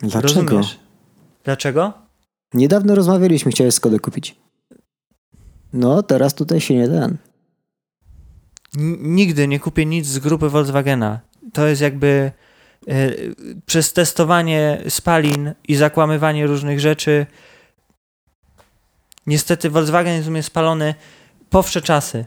Dlaczego? 0.00 0.22
Rozumiesz? 0.44 0.78
Dlaczego? 1.44 1.92
Niedawno 2.54 2.94
rozmawialiśmy, 2.94 3.52
chciałeś 3.52 3.74
Skodę 3.74 3.98
kupić. 4.00 4.36
No, 5.72 6.02
teraz 6.02 6.34
tutaj 6.34 6.60
się 6.60 6.74
nie 6.74 6.88
ten. 6.88 7.16
N- 8.78 8.96
nigdy 9.14 9.48
nie 9.48 9.60
kupię 9.60 9.86
nic 9.86 10.06
z 10.06 10.18
grupy 10.18 10.48
Volkswagena. 10.48 11.20
To 11.54 11.66
jest 11.66 11.82
jakby 11.82 12.32
e, 12.88 12.92
przez 13.66 13.92
testowanie 13.92 14.82
spalin 14.88 15.52
i 15.68 15.76
zakłamywanie 15.76 16.46
różnych 16.46 16.80
rzeczy. 16.80 17.26
Niestety 19.26 19.70
Volkswagen 19.70 20.14
jest 20.14 20.28
u 20.28 20.30
mnie 20.30 20.42
spalony 20.42 20.94
po 21.50 21.62
wsze 21.62 21.82
czasy. 21.82 22.24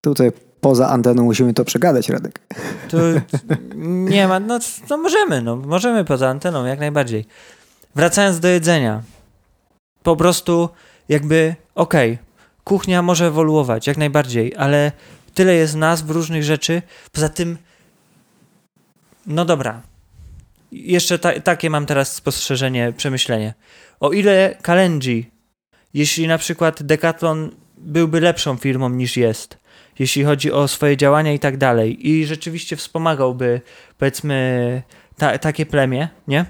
Tutaj 0.00 0.32
poza 0.60 0.88
anteną 0.88 1.24
musimy 1.24 1.54
to 1.54 1.64
przegadać, 1.64 2.08
Radek. 2.08 2.40
Tu 2.90 2.96
nie 4.10 4.28
ma, 4.28 4.40
no, 4.40 4.58
no 4.90 4.96
możemy, 4.96 5.42
no 5.42 5.56
możemy 5.56 6.04
poza 6.04 6.28
anteną, 6.28 6.64
jak 6.64 6.80
najbardziej. 6.80 7.24
Wracając 7.94 8.40
do 8.40 8.48
jedzenia. 8.48 9.02
Po 10.02 10.16
prostu 10.16 10.68
jakby, 11.08 11.54
okej, 11.74 12.18
kuchnia 12.64 13.02
może 13.02 13.26
ewoluować, 13.26 13.86
jak 13.86 13.96
najbardziej, 13.96 14.54
ale 14.56 14.92
tyle 15.34 15.54
jest 15.54 15.76
nazw 15.76 16.10
różnych 16.10 16.44
rzeczy. 16.44 16.82
Poza 17.12 17.28
tym, 17.28 17.58
no 19.26 19.44
dobra. 19.44 19.82
Jeszcze 20.72 21.18
ta, 21.18 21.40
takie 21.40 21.70
mam 21.70 21.86
teraz 21.86 22.14
spostrzeżenie, 22.14 22.92
przemyślenie. 22.96 23.54
O 24.00 24.12
ile 24.12 24.56
Kalenji, 24.62 25.30
jeśli 25.94 26.28
na 26.28 26.38
przykład 26.38 26.82
Decathlon 26.82 27.50
byłby 27.78 28.20
lepszą 28.20 28.56
firmą 28.56 28.88
niż 28.88 29.16
jest, 29.16 29.58
jeśli 29.98 30.24
chodzi 30.24 30.52
o 30.52 30.68
swoje 30.68 30.96
działania 30.96 31.32
i 31.32 31.38
tak 31.38 31.56
dalej, 31.56 32.08
i 32.08 32.26
rzeczywiście 32.26 32.76
wspomagałby, 32.76 33.60
powiedzmy, 33.98 34.82
ta, 35.16 35.38
takie 35.38 35.66
plemię, 35.66 36.08
nie? 36.28 36.44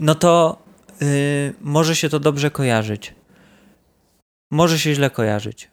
No 0.00 0.14
to 0.14 0.62
y, 1.02 1.54
może 1.60 1.96
się 1.96 2.08
to 2.08 2.20
dobrze 2.20 2.50
kojarzyć. 2.50 3.14
Może 4.50 4.78
się 4.78 4.94
źle 4.94 5.10
kojarzyć. 5.10 5.70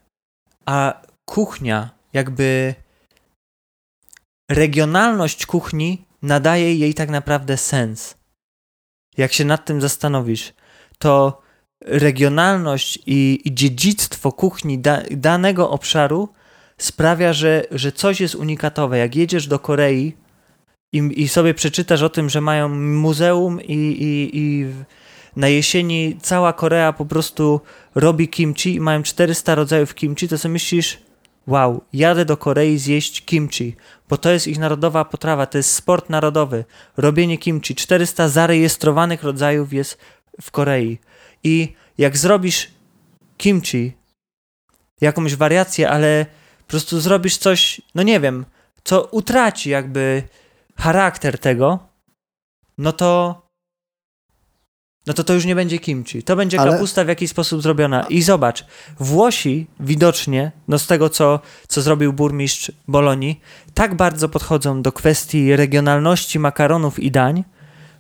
A 0.66 1.02
kuchnia, 1.26 1.90
jakby 2.14 2.76
regionalność 4.50 5.46
kuchni 5.46 6.06
nadaje 6.22 6.76
jej 6.76 6.94
tak 6.94 7.10
naprawdę 7.10 7.58
sens. 7.58 8.18
Jak 9.18 9.34
się 9.34 9.46
nad 9.46 9.66
tym 9.66 9.82
zastanowisz, 9.82 10.54
to 10.98 11.42
regionalność 11.82 13.00
i, 13.06 13.42
i 13.46 13.54
dziedzictwo 13.54 14.32
kuchni 14.32 14.80
da, 14.80 15.02
danego 15.12 15.70
obszaru 15.70 16.30
sprawia, 16.78 17.34
że, 17.34 17.64
że 17.72 17.92
coś 17.92 18.22
jest 18.22 18.36
unikatowe. 18.36 18.98
Jak 18.98 19.16
jedziesz 19.16 19.48
do 19.48 19.60
Korei 19.60 20.14
i, 20.94 21.22
i 21.22 21.28
sobie 21.28 21.54
przeczytasz 21.54 22.02
o 22.02 22.10
tym, 22.10 22.30
że 22.30 22.42
mają 22.42 22.70
muzeum 22.70 23.62
i, 23.62 23.74
i, 23.74 24.38
i 24.38 24.66
na 25.36 25.48
jesieni 25.48 26.18
cała 26.22 26.54
Korea 26.54 26.94
po 26.94 27.06
prostu 27.06 27.62
robi 27.96 28.28
kimchi 28.28 28.76
i 28.76 28.80
mają 28.80 29.04
400 29.04 29.56
rodzajów 29.56 29.96
kimchi, 29.96 30.28
to 30.28 30.38
sobie 30.38 30.54
myślisz, 30.54 30.98
wow, 31.48 31.84
jadę 31.94 32.26
do 32.26 32.38
Korei 32.38 32.78
zjeść 32.78 33.26
kimchi, 33.26 33.76
bo 34.10 34.18
to 34.18 34.32
jest 34.32 34.48
ich 34.48 34.60
narodowa 34.60 35.06
potrawa, 35.06 35.46
to 35.46 35.58
jest 35.58 35.74
sport 35.74 36.10
narodowy. 36.10 36.66
Robienie 36.98 37.38
kimchi. 37.38 37.76
400 37.76 38.30
zarejestrowanych 38.30 39.24
rodzajów 39.24 39.74
jest 39.74 39.98
w 40.42 40.52
Korei. 40.52 41.00
I 41.44 41.74
jak 41.98 42.18
zrobisz 42.18 42.72
kimchi, 43.38 43.94
jakąś 45.02 45.36
wariację, 45.36 45.90
ale 45.90 46.26
po 46.60 46.68
prostu 46.68 47.00
zrobisz 47.00 47.38
coś, 47.38 47.82
no 47.96 48.04
nie 48.04 48.20
wiem, 48.20 48.46
co 48.84 49.04
utraci 49.06 49.70
jakby 49.70 50.24
charakter 50.78 51.40
tego, 51.40 51.80
no 52.78 52.92
to 52.92 53.42
no 55.08 55.14
to 55.14 55.24
to 55.24 55.34
już 55.34 55.46
nie 55.46 55.56
będzie 55.56 55.80
kimchi. 55.80 56.24
To 56.24 56.36
będzie 56.36 56.60
Ale- 56.60 56.72
kapusta 56.72 57.04
w 57.04 57.08
jakiś 57.08 57.30
sposób 57.30 57.62
zrobiona. 57.62 58.06
I 58.10 58.22
zobacz, 58.22 58.66
Włosi 59.00 59.68
widocznie, 59.80 60.52
no 60.68 60.80
z 60.80 60.88
tego 60.88 61.10
co, 61.10 61.40
co 61.68 61.82
zrobił 61.82 62.14
burmistrz 62.14 62.72
Bolonii, 62.88 63.42
tak 63.74 63.96
bardzo 63.96 64.30
podchodzą 64.30 64.82
do 64.82 64.92
kwestii 64.92 65.56
regionalności 65.56 66.40
makaronów 66.40 67.00
i 67.00 67.12
dań, 67.12 67.44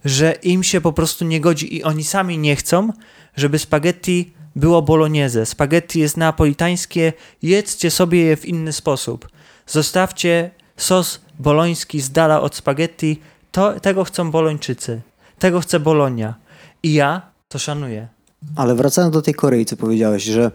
że 0.05 0.31
im 0.31 0.63
się 0.63 0.81
po 0.81 0.93
prostu 0.93 1.25
nie 1.25 1.41
godzi 1.41 1.75
i 1.75 1.83
oni 1.83 2.03
sami 2.03 2.37
nie 2.37 2.55
chcą, 2.55 2.93
żeby 3.35 3.59
spaghetti 3.59 4.33
było 4.55 4.81
bolognese. 4.81 5.45
Spaghetti 5.45 5.99
jest 5.99 6.17
neapolitańskie, 6.17 7.13
jedzcie 7.41 7.91
sobie 7.91 8.23
je 8.23 8.37
w 8.37 8.45
inny 8.45 8.73
sposób. 8.73 9.27
Zostawcie 9.67 10.51
sos 10.77 11.21
boloński 11.39 12.01
z 12.01 12.11
dala 12.11 12.41
od 12.41 12.55
spaghetti, 12.55 13.21
to, 13.51 13.79
tego 13.79 14.03
chcą 14.03 14.31
Bolończycy. 14.31 15.01
Tego 15.39 15.59
chce 15.59 15.79
Bolonia. 15.79 16.35
I 16.83 16.93
ja 16.93 17.21
to 17.47 17.59
szanuję. 17.59 18.07
Ale 18.55 18.75
wracając 18.75 19.13
do 19.13 19.21
tej 19.21 19.33
Korei, 19.33 19.65
co 19.65 19.77
powiedziałeś, 19.77 20.23
że 20.23 20.51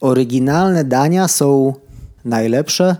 oryginalne 0.00 0.84
dania 0.84 1.28
są 1.28 1.74
najlepsze, 2.24 2.96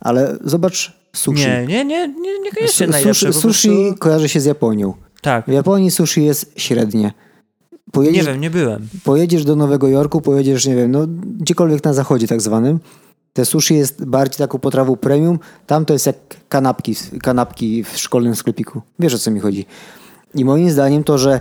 ale 0.00 0.36
zobacz 0.44 0.92
sushi. 1.16 1.40
Nie, 1.46 1.66
nie, 1.66 1.84
nie, 1.84 2.08
nie, 2.08 2.40
niekoniecznie 2.40 2.86
najlepsze. 2.86 3.32
sushi, 3.32 3.94
kojarzy 3.98 4.28
się 4.28 4.40
z 4.40 4.44
Japonią. 4.44 4.94
Tak. 5.22 5.46
W 5.46 5.52
Japonii 5.52 5.90
sushi 5.90 6.24
jest 6.24 6.52
średnie. 6.56 7.12
Pojedziesz, 7.92 8.26
Nie 8.26 8.32
wiem, 8.32 8.40
nie 8.40 8.50
byłem. 8.50 8.88
pojedziesz 9.04 9.44
do 9.44 9.56
Nowego 9.56 9.88
Jorku, 9.88 10.20
pojedziesz, 10.20 10.66
nie 10.66 10.76
wiem, 10.76 10.90
no 10.90 11.06
gdziekolwiek 11.38 11.84
na 11.84 11.92
zachodzie 11.92 12.28
tak 12.28 12.40
zwanym, 12.40 12.80
te 13.32 13.44
sushi 13.44 13.74
jest 13.74 14.04
bardziej 14.04 14.38
taką 14.38 14.58
potrawą 14.58 14.96
premium, 14.96 15.38
tam 15.66 15.84
to 15.84 15.92
jest 15.92 16.06
jak 16.06 16.16
kanapki, 16.48 16.94
kanapki 17.22 17.84
w 17.84 17.98
szkolnym 17.98 18.36
sklepiku. 18.36 18.82
Wiesz 18.98 19.14
o 19.14 19.18
co 19.18 19.30
mi 19.30 19.40
chodzi. 19.40 19.66
I 20.34 20.44
moim 20.44 20.70
zdaniem 20.70 21.04
to, 21.04 21.18
że 21.18 21.40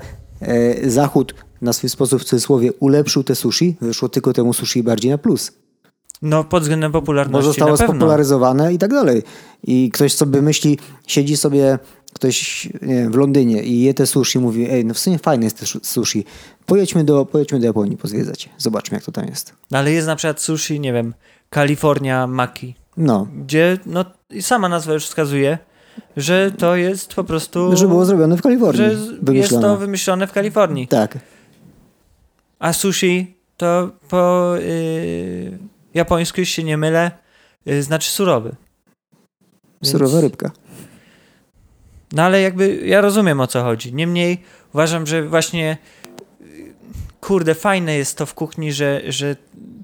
Zachód 0.88 1.34
na 1.62 1.74
swój 1.74 1.90
sposób 1.90 2.22
w 2.22 2.26
cudzysłowie 2.26 2.74
ulepszył 2.74 3.24
te 3.24 3.36
sushi, 3.36 3.76
wyszło 3.82 4.10
tylko 4.10 4.34
temu 4.34 4.54
sushi 4.54 4.84
bardziej 4.84 5.12
na 5.12 5.18
plus. 5.18 5.52
No 6.22 6.44
pod 6.44 6.64
względem 6.64 6.92
Bo 6.92 7.00
popularności 7.02 7.46
zostało 7.48 7.72
na 7.72 7.78
pewno. 7.78 7.94
spopularyzowane 7.96 8.74
i 8.74 8.78
tak 8.78 8.92
dalej. 8.92 9.24
I 9.64 9.90
ktoś 9.94 10.14
sobie 10.14 10.42
myśli, 10.42 10.78
siedzi 11.08 11.38
sobie 11.38 11.80
ktoś 12.14 12.70
wiem, 12.82 13.12
w 13.12 13.16
Londynie 13.16 13.64
i 13.64 13.82
je 13.82 13.94
te 13.94 14.08
sushi 14.08 14.40
mówi, 14.40 14.70
ej, 14.70 14.86
no 14.86 14.94
w 14.94 15.00
sumie 15.00 15.18
fajne 15.18 15.44
jest 15.44 15.60
te 15.60 15.66
sushi. 15.84 16.26
Pojedźmy 16.66 17.04
do, 17.04 17.26
pojedźmy 17.26 17.60
do 17.60 17.66
Japonii 17.66 17.98
pozwiedzać. 17.98 18.50
Zobaczmy, 18.58 18.96
jak 18.96 19.04
to 19.04 19.12
tam 19.12 19.26
jest. 19.26 19.54
No, 19.72 19.78
ale 19.78 19.92
jest 19.92 20.08
na 20.08 20.16
przykład 20.16 20.42
sushi, 20.42 20.80
nie 20.80 20.94
wiem, 20.94 21.14
Kalifornia 21.50 22.28
Maki, 22.28 22.76
No, 22.98 23.28
gdzie 23.46 23.78
no 23.86 24.06
i 24.30 24.42
sama 24.42 24.70
nazwa 24.70 24.94
już 24.94 25.06
wskazuje, 25.06 25.58
że 26.18 26.52
to 26.52 26.76
jest 26.76 27.14
po 27.14 27.24
prostu... 27.24 27.78
że 27.78 27.88
było 27.88 28.06
zrobione 28.06 28.38
w 28.38 28.42
Kalifornii. 28.42 28.84
że 28.90 28.96
z- 28.98 29.00
jest 29.10 29.24
wymyślone. 29.24 29.62
to 29.68 29.78
wymyślone 29.78 30.28
w 30.28 30.32
Kalifornii. 30.32 30.88
Tak. 30.88 31.18
A 32.60 32.74
sushi 32.74 33.36
to 33.58 33.90
po 34.10 34.54
yy, 34.60 35.58
japońsku, 35.94 36.40
jeśli 36.42 36.54
się 36.56 36.64
nie 36.64 36.78
mylę, 36.78 37.12
yy, 37.66 37.84
znaczy 37.84 38.10
surowy. 38.12 38.56
Więc- 39.82 39.92
Surowa 39.92 40.22
rybka. 40.22 40.52
No 42.12 42.24
ale 42.24 42.42
jakby 42.42 42.76
ja 42.76 43.02
rozumiem 43.02 43.40
o 43.42 43.48
co 43.48 43.64
chodzi. 43.64 43.94
Niemniej 43.94 44.44
uważam, 44.74 45.08
że 45.08 45.24
właśnie 45.24 45.78
yy, 46.42 46.48
kurde, 47.22 47.56
fajne 47.56 47.94
jest 47.96 48.18
to 48.18 48.26
w 48.26 48.34
kuchni, 48.34 48.74
że, 48.74 49.02
że 49.08 49.36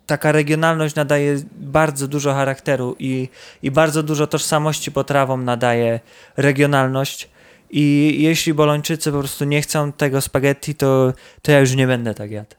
taka 0.05 0.31
regionalność 0.31 0.95
nadaje 0.95 1.39
bardzo 1.51 2.07
dużo 2.07 2.33
charakteru 2.33 2.95
i, 2.99 3.29
i 3.63 3.71
bardzo 3.71 4.03
dużo 4.03 4.27
tożsamości 4.27 4.91
potrawom 4.91 5.45
nadaje 5.45 5.99
regionalność. 6.37 7.29
I 7.69 8.15
jeśli 8.19 8.53
Bolończycy 8.53 9.11
po 9.11 9.19
prostu 9.19 9.45
nie 9.45 9.61
chcą 9.61 9.91
tego 9.91 10.21
spaghetti, 10.21 10.75
to, 10.75 11.13
to 11.41 11.51
ja 11.51 11.59
już 11.59 11.75
nie 11.75 11.87
będę 11.87 12.13
tak 12.13 12.31
jadł. 12.31 12.55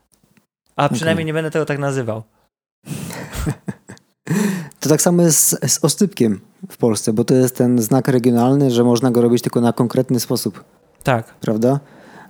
A 0.77 0.89
przynajmniej 0.89 1.27
nie 1.27 1.33
będę 1.33 1.51
tego 1.51 1.65
tak 1.65 1.79
nazywał. 1.79 2.23
To 4.81 4.89
tak 4.89 5.03
samo 5.03 5.23
jest 5.23 5.39
z, 5.39 5.73
z 5.73 5.85
ostypkiem 5.85 6.41
w 6.71 6.77
Polsce, 6.77 7.13
bo 7.13 7.25
to 7.25 7.35
jest 7.35 7.57
ten 7.57 7.79
znak 7.83 8.09
regionalny, 8.09 8.71
że 8.71 8.85
można 8.85 9.11
go 9.11 9.23
robić 9.23 9.43
tylko 9.43 9.61
na 9.61 9.73
konkretny 9.73 10.21
sposób. 10.21 10.65
Tak. 11.03 11.35
prawda? 11.35 11.81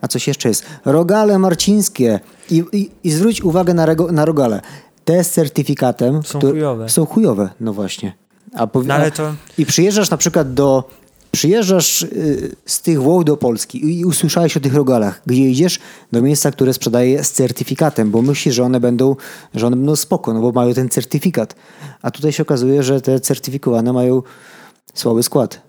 A 0.01 0.09
coś 0.09 0.29
jeszcze 0.29 0.49
jest. 0.49 0.67
Rogale 0.85 1.39
marcińskie. 1.39 2.21
I, 2.51 2.65
i, 2.73 2.91
i 3.05 3.11
zwróć 3.11 3.43
uwagę 3.43 3.75
na, 3.75 3.87
rego, 3.87 4.13
na 4.13 4.25
rogale. 4.25 4.61
Te 5.07 5.25
z 5.25 5.31
certyfikatem 5.31 6.23
Są 6.23 6.39
które- 6.39 6.53
chujowe. 6.53 6.89
Są 6.89 7.07
chujowe, 7.07 7.49
no 7.61 7.73
właśnie. 7.73 8.13
A 8.55 8.67
powi- 8.67 8.87
No 8.87 8.95
ale 8.95 9.11
to 9.11 9.35
I 9.59 9.67
przyjeżdżasz 9.67 10.11
na 10.11 10.17
przykład 10.17 10.55
do. 10.55 10.85
Przyjeżdżasz 11.33 12.03
y, 12.03 12.57
z 12.67 12.83
tych 12.83 13.03
Włoch 13.03 13.25
do 13.25 13.37
Polski 13.37 13.99
i, 13.99 14.05
usłyszałeś 14.05 14.57
o 14.57 14.61
tych 14.61 14.75
rogalach, 14.75 15.23
gdzie 15.27 15.43
idziesz 15.51 15.79
do 16.13 16.23
miejsca, 16.23 16.51
które 16.51 16.73
sprzedaje 16.73 17.25
z 17.25 17.33
certyfikatem, 17.33 18.11
bo 18.11 18.23
myślisz, 18.23 18.55
że 18.55 18.63
one 18.65 18.81
będą, 18.81 19.17
że 19.55 19.67
one 19.67 19.77
będą 19.77 19.97
spoko, 19.97 20.35
no 20.35 20.41
bo 20.41 20.53
mają 20.53 20.75
ten 20.75 20.89
certyfikat. 20.89 21.55
A 22.03 22.11
tutaj 22.11 22.33
się 22.33 22.43
okazuje, 22.43 22.83
że 22.83 23.01
te 23.01 23.21
certyfikowane 23.21 23.93
mają 23.93 24.23
słaby 24.95 25.23
skład. 25.23 25.61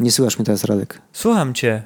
Nie 0.00 0.12
słuchasz 0.12 0.38
mnie 0.38 0.46
teraz, 0.46 0.64
Radek. 0.64 1.02
słucham 1.12 1.54
cię. 1.54 1.82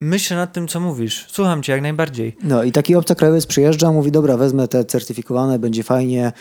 Myślę 0.00 0.36
nad 0.36 0.52
tym, 0.52 0.68
co 0.68 0.80
mówisz. 0.80 1.26
Słucham 1.30 1.62
cię 1.62 1.72
jak 1.72 1.82
najbardziej. 1.82 2.36
No 2.42 2.62
i 2.62 2.72
taki 2.72 2.94
obcokrajowiec 2.96 3.46
przyjeżdża, 3.46 3.92
mówi, 3.92 4.12
dobra, 4.12 4.36
wezmę 4.36 4.68
te 4.68 4.84
certyfikowane, 4.84 5.58
będzie 5.58 5.82
fajnie, 5.82 6.32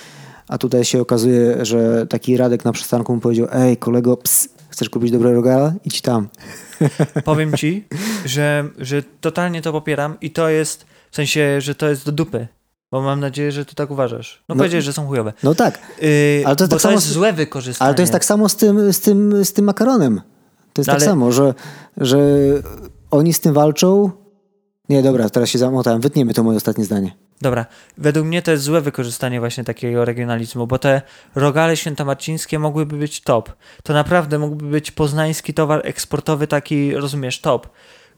a 0.48 0.58
tutaj 0.58 0.86
się 0.86 1.02
okazuje, 1.02 1.66
że 1.66 2.08
taki 2.08 2.38
Radek 2.38 2.66
na 2.66 2.72
przystanku 2.72 3.16
mu 3.16 3.22
powiedział, 3.22 3.48
ej 3.52 3.78
kolego, 3.78 4.18
ps, 4.18 4.50
chcesz 4.70 4.90
kupić 4.90 5.12
dobre 5.12 5.34
rogala? 5.34 5.74
Idź 5.86 6.02
tam. 6.02 6.28
Powiem 7.24 7.58
ci, 7.58 7.88
że, 8.26 8.70
że 8.78 9.04
totalnie 9.22 9.62
to 9.62 9.72
popieram 9.72 10.18
i 10.22 10.32
to 10.32 10.50
jest, 10.50 10.86
w 11.12 11.16
sensie, 11.16 11.62
że 11.62 11.76
to 11.76 11.90
jest 11.90 12.06
do 12.06 12.12
dupy. 12.12 12.48
Bo 12.92 13.02
mam 13.02 13.20
nadzieję, 13.20 13.52
że 13.52 13.66
ty 13.66 13.76
tak 13.76 13.92
uważasz. 13.92 14.44
No, 14.50 14.56
No. 14.56 14.60
powiedziałeś, 14.60 14.86
że 14.86 14.94
są 14.94 15.08
chujowe. 15.08 15.34
No 15.44 15.56
tak, 15.56 15.80
Yy, 16.02 16.44
Ale 16.46 16.56
to 16.56 16.64
jest 16.64 16.72
tak 16.72 16.80
to 16.80 16.80
samo 16.80 16.94
jest 16.96 17.08
z- 17.08 17.12
złe 17.12 17.34
wykorzystanie. 17.34 17.88
ale 17.88 17.96
to 17.96 18.02
jest 18.02 18.12
tak 18.14 18.26
samo 18.26 18.50
z 18.50 18.56
tym, 18.56 18.94
z 18.94 19.00
tym, 19.02 19.46
z 19.46 19.54
tym 19.54 19.66
makaronem. 19.66 20.22
To 20.74 20.82
jest 20.82 20.90
tak 20.90 21.02
samo, 21.04 21.32
że, 21.32 21.54
że 21.98 22.18
oni 23.18 23.34
z 23.34 23.40
tym 23.40 23.54
walczą. 23.54 24.12
Nie, 24.90 25.04
dobra, 25.04 25.30
teraz 25.30 25.50
się 25.50 25.60
zamotałem. 25.60 26.02
Wytniemy 26.02 26.34
to 26.34 26.44
moje 26.44 26.58
ostatnie 26.58 26.86
zdanie. 26.86 27.16
Dobra, 27.42 27.66
według 27.98 28.28
mnie 28.28 28.42
to 28.42 28.52
jest 28.52 28.64
złe 28.64 28.82
wykorzystanie 28.82 29.40
właśnie 29.40 29.64
takiego 29.64 30.06
regionalizmu, 30.06 30.68
bo 30.68 30.80
te 30.80 31.02
rogale 31.36 31.78
świętomarcińskie 31.78 32.60
mogłyby 32.60 32.98
być 32.98 33.22
top. 33.22 33.52
To 33.84 33.94
naprawdę 33.94 34.40
mógłby 34.40 34.66
być 34.66 34.92
poznański 34.92 35.54
towar 35.54 35.82
eksportowy 35.84 36.48
taki, 36.48 36.96
rozumiesz, 36.96 37.42
top. 37.42 37.70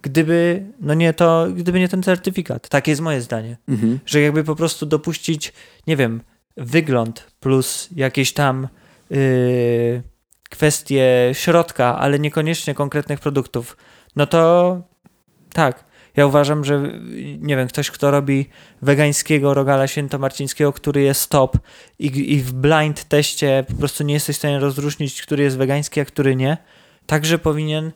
Gdyby, 0.01 0.65
no 0.79 0.93
nie 0.93 1.13
to, 1.13 1.47
gdyby 1.55 1.79
nie 1.79 1.89
ten 1.89 2.03
certyfikat. 2.03 2.69
Takie 2.69 2.91
jest 2.91 3.01
moje 3.01 3.21
zdanie. 3.21 3.57
Mhm. 3.67 3.99
Że 4.05 4.21
jakby 4.21 4.43
po 4.43 4.55
prostu 4.55 4.85
dopuścić, 4.85 5.53
nie 5.87 5.97
wiem, 5.97 6.21
wygląd 6.57 7.27
plus 7.39 7.89
jakieś 7.95 8.33
tam 8.33 8.67
yy, 9.09 10.01
kwestie 10.49 11.29
środka, 11.33 11.97
ale 11.99 12.19
niekoniecznie 12.19 12.73
konkretnych 12.73 13.19
produktów, 13.19 13.77
no 14.17 14.27
to 14.27 14.81
tak. 15.53 15.85
Ja 16.15 16.25
uważam, 16.25 16.63
że 16.65 16.99
nie 17.39 17.55
wiem, 17.57 17.67
ktoś, 17.67 17.91
kto 17.91 18.11
robi 18.11 18.49
wegańskiego 18.81 19.53
rogala 19.53 19.87
świętomarcińskiego, 19.87 20.73
który 20.73 21.01
jest 21.01 21.29
top 21.29 21.57
i, 21.99 22.33
i 22.33 22.41
w 22.41 22.53
blind 22.53 23.03
teście 23.03 23.65
po 23.67 23.73
prostu 23.73 24.03
nie 24.03 24.13
jesteś 24.13 24.35
w 24.35 24.39
stanie 24.39 24.59
rozróżnić, 24.59 25.21
który 25.21 25.43
jest 25.43 25.57
wegański, 25.57 25.99
a 25.99 26.05
który 26.05 26.35
nie, 26.35 26.57
także 27.05 27.39
powinien 27.39 27.91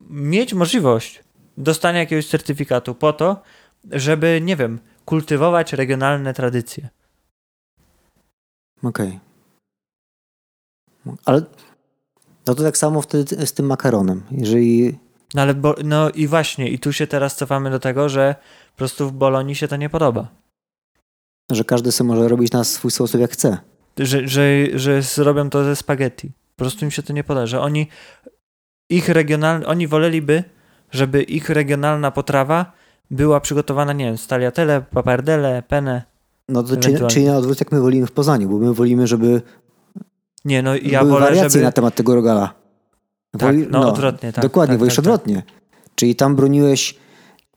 mieć 0.00 0.54
możliwość 0.54 1.20
dostania 1.56 1.98
jakiegoś 1.98 2.26
certyfikatu 2.26 2.94
po 2.94 3.12
to, 3.12 3.42
żeby, 3.90 4.40
nie 4.42 4.56
wiem, 4.56 4.78
kultywować 5.04 5.72
regionalne 5.72 6.34
tradycje. 6.34 6.88
Okej. 8.82 9.20
Ale 11.24 11.42
no 12.46 12.54
to 12.54 12.62
tak 12.62 12.76
samo 12.76 13.02
wtedy 13.02 13.46
z 13.46 13.52
tym 13.52 13.66
makaronem. 13.66 14.22
Jeżeli 14.30 14.98
No 15.34 15.42
ale, 15.42 15.54
bo, 15.54 15.74
no 15.84 16.10
i 16.10 16.26
właśnie, 16.26 16.68
i 16.68 16.78
tu 16.78 16.92
się 16.92 17.06
teraz 17.06 17.36
cofamy 17.36 17.70
do 17.70 17.78
tego, 17.78 18.08
że 18.08 18.34
po 18.72 18.78
prostu 18.78 19.08
w 19.08 19.12
Bolonii 19.12 19.54
się 19.54 19.68
to 19.68 19.76
nie 19.76 19.90
podoba. 19.90 20.28
że 21.50 21.64
każdy 21.64 21.92
sobie 21.92 22.08
może 22.08 22.28
robić 22.28 22.52
na 22.52 22.64
swój 22.64 22.90
sposób 22.90 23.20
jak 23.20 23.30
chce. 23.30 23.58
że, 23.98 24.28
że, 24.28 24.42
że 24.74 25.02
zrobią 25.02 25.50
to 25.50 25.64
ze 25.64 25.76
spaghetti. 25.76 26.30
Po 26.56 26.64
prostu 26.64 26.84
im 26.84 26.90
się 26.90 27.02
to 27.02 27.12
nie 27.12 27.24
poda, 27.24 27.46
że 27.46 27.60
oni 27.60 27.88
ich 28.90 29.08
regionalny, 29.08 29.66
oni 29.66 29.86
woleliby, 29.88 30.44
żeby 30.90 31.22
ich 31.22 31.50
regionalna 31.50 32.10
potrawa 32.10 32.72
była 33.10 33.40
przygotowana, 33.40 33.92
nie 33.92 34.04
wiem, 34.04 34.18
z 34.18 34.26
tagliatelle, 34.26 34.82
papardelle, 34.82 35.62
penne, 35.62 36.02
No 36.48 36.62
to 36.62 36.72
Ewentualnie. 36.72 37.08
czyli 37.08 37.26
na 37.26 37.36
odwrót 37.36 37.60
jak 37.60 37.72
my 37.72 37.80
wolimy 37.80 38.06
w 38.06 38.12
Poznaniu, 38.12 38.48
bo 38.48 38.58
my 38.58 38.74
wolimy, 38.74 39.06
żeby 39.06 39.42
Nie, 40.44 40.62
no 40.62 40.76
ja 40.76 41.04
wolę, 41.04 41.48
żeby... 41.50 41.64
na 41.64 41.72
temat 41.72 41.94
tego 41.94 42.14
rogala. 42.14 42.54
Tak, 43.32 43.40
Woli- 43.56 43.66
no, 43.70 43.88
odwrotnie, 43.88 44.32
tak. 44.32 44.42
Dokładnie, 44.44 44.72
tak, 44.72 44.78
wolisz 44.78 44.96
tak, 44.96 45.04
tak. 45.04 45.14
odwrotnie. 45.14 45.42
Czyli 45.94 46.14
tam 46.16 46.36
broniłeś 46.36 46.94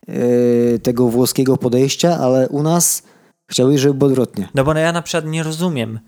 e, 0.08 0.80
tego 0.80 1.08
włoskiego 1.08 1.58
podejścia, 1.58 2.18
ale 2.18 2.50
u 2.50 2.64
nas 2.64 3.04
chciałeś, 3.52 3.82
żeby 3.82 3.94
było 3.94 4.10
odwrotnie. 4.10 4.50
No 4.56 4.64
bo 4.64 4.74
no 4.74 4.80
ja 4.80 4.92
na 4.92 5.02
przykład 5.02 5.26
nie 5.32 5.44
rozumiem, 5.44 6.00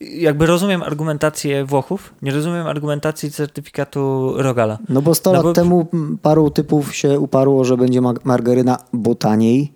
jakby 0.00 0.46
rozumiem 0.46 0.82
argumentację 0.82 1.64
Włochów, 1.64 2.14
nie 2.22 2.32
rozumiem 2.32 2.66
argumentacji 2.66 3.30
certyfikatu 3.30 4.32
Rogala. 4.36 4.78
No 4.88 5.02
bo 5.02 5.14
100 5.14 5.30
No 5.30 5.36
lat 5.36 5.42
bo- 5.42 5.52
temu 5.52 5.86
paru 6.22 6.50
typów 6.50 6.94
się 6.96 7.20
uparło, 7.20 7.64
że 7.64 7.76
będzie 7.76 8.00
ma- 8.00 8.14
margaryna, 8.24 8.78
bo 8.92 9.14
taniej 9.14 9.72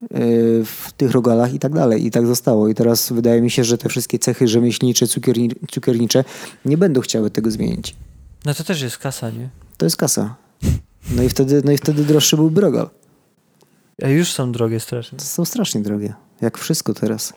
yy, 0.00 0.08
w 0.64 0.88
tych 0.96 1.10
rogalach 1.12 1.54
i 1.54 1.58
tak 1.58 1.72
dalej. 1.72 2.06
I 2.06 2.10
tak 2.10 2.26
zostało. 2.26 2.68
I 2.68 2.74
teraz 2.74 3.12
wydaje 3.12 3.42
mi 3.42 3.50
się, 3.50 3.64
że 3.64 3.78
te 3.78 3.88
wszystkie 3.88 4.18
cechy 4.18 4.48
rzemieślnicze, 4.48 5.06
cukierni, 5.06 5.50
cukiernicze 5.70 6.24
nie 6.64 6.78
będą 6.78 7.00
chciały 7.00 7.30
tego 7.30 7.50
zmienić. 7.50 7.96
No 8.44 8.54
to 8.54 8.64
też 8.64 8.82
jest 8.82 8.98
kasa, 8.98 9.30
nie? 9.30 9.48
To 9.76 9.86
jest 9.86 9.96
kasa. 9.96 10.36
No 11.10 11.22
i 11.22 11.28
wtedy, 11.28 11.62
no 11.64 11.72
i 11.72 11.78
wtedy 11.78 12.04
droższy 12.04 12.36
byłby 12.36 12.60
rogal. 12.60 12.90
A 14.02 14.08
już 14.08 14.32
są 14.32 14.52
drogie 14.52 14.80
strasznie. 14.80 15.18
To 15.18 15.24
są 15.24 15.44
strasznie 15.44 15.80
drogie. 15.80 16.14
Jak 16.40 16.58
wszystko 16.58 16.94
teraz. 16.94 17.32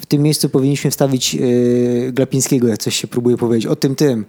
W 0.00 0.06
tym 0.06 0.22
miejscu 0.22 0.48
powinniśmy 0.48 0.90
wstawić 0.90 1.34
yy, 1.34 2.12
Glapińskiego, 2.12 2.68
jak 2.68 2.78
coś 2.78 2.96
się 2.96 3.08
próbuje 3.08 3.36
powiedzieć. 3.36 3.66
O 3.66 3.76
tym, 3.76 3.94
tym. 3.94 4.26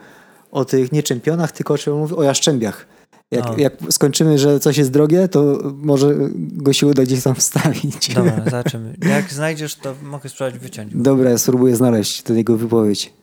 O 0.51 0.65
tych 0.65 0.91
nie 0.91 1.03
czempionach, 1.03 1.51
tylko 1.51 1.73
o 1.73 1.77
czym 1.77 1.93
on 1.93 1.99
mówi? 1.99 2.15
O 2.15 2.23
jaszczębiach. 2.23 2.87
Jak, 3.31 3.45
No. 3.45 3.55
jak 3.57 3.73
skończymy, 3.89 4.39
że 4.39 4.59
coś 4.59 4.77
jest 4.77 4.91
drogie, 4.91 5.27
to 5.27 5.59
może 5.75 6.15
go 6.39 6.73
się 6.73 6.87
uda 6.87 7.03
gdzieś 7.03 7.23
tam 7.23 7.35
wstawić. 7.35 8.13
Dobra, 8.15 8.35
zobaczymy. 8.45 8.95
Jak 9.09 9.33
znajdziesz, 9.33 9.75
to 9.75 9.95
mogę 10.03 10.29
spróbować 10.29 10.59
wyciąć. 10.59 10.91
Dobra, 10.95 11.29
ja 11.29 11.37
spróbuję 11.37 11.75
znaleźć 11.75 12.21
tę 12.21 12.33
jego 12.33 12.57
wypowiedź. 12.57 13.13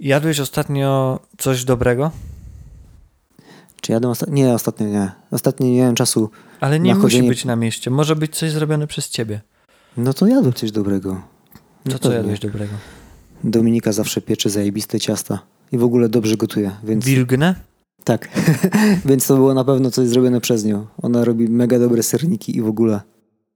Jadłeś 0.00 0.40
ostatnio 0.40 1.20
coś 1.38 1.64
dobrego? 1.64 2.10
Czy 3.80 3.92
jadę 3.92 4.08
ostatnio? 4.08 4.34
Nie, 4.34 4.52
ostatnio 4.54 4.86
nie. 4.86 5.12
Ostatnio 5.30 5.66
nie 5.66 5.76
miałem 5.76 5.94
czasu. 5.94 6.30
Ale 6.60 6.80
nie 6.80 6.94
musi 6.94 7.22
być 7.22 7.44
na 7.44 7.56
mieście. 7.56 7.90
Może 7.90 8.16
być 8.16 8.36
coś 8.36 8.50
zrobione 8.52 8.86
przez 8.86 9.08
ciebie. 9.08 9.40
No 9.96 10.14
to 10.14 10.26
jadłem 10.26 10.52
coś 10.52 10.72
dobrego. 10.72 11.10
To 11.12 11.20
No 11.84 11.92
co 11.92 11.98
pewnie. 11.98 12.16
jadłeś 12.16 12.40
dobrego? 12.40 12.72
Dominika 13.44 13.92
zawsze 13.92 14.20
piecze 14.20 14.50
zajebiste 14.50 15.00
ciasta. 15.00 15.38
I 15.72 15.78
w 15.78 15.82
ogóle 15.84 16.08
dobrze 16.08 16.36
gotuje, 16.36 16.70
więc... 16.84 17.04
Wilgnę? 17.04 17.54
Tak, 18.04 18.28
więc 19.08 19.26
to 19.26 19.34
było 19.34 19.54
na 19.54 19.64
pewno 19.64 19.90
coś 19.90 20.08
zrobione 20.08 20.40
przez 20.40 20.64
nią. 20.64 20.86
Ona 21.02 21.24
robi 21.24 21.48
mega 21.48 21.78
dobre 21.78 22.02
serniki 22.02 22.56
i 22.56 22.62
w 22.62 22.66
ogóle. 22.68 23.00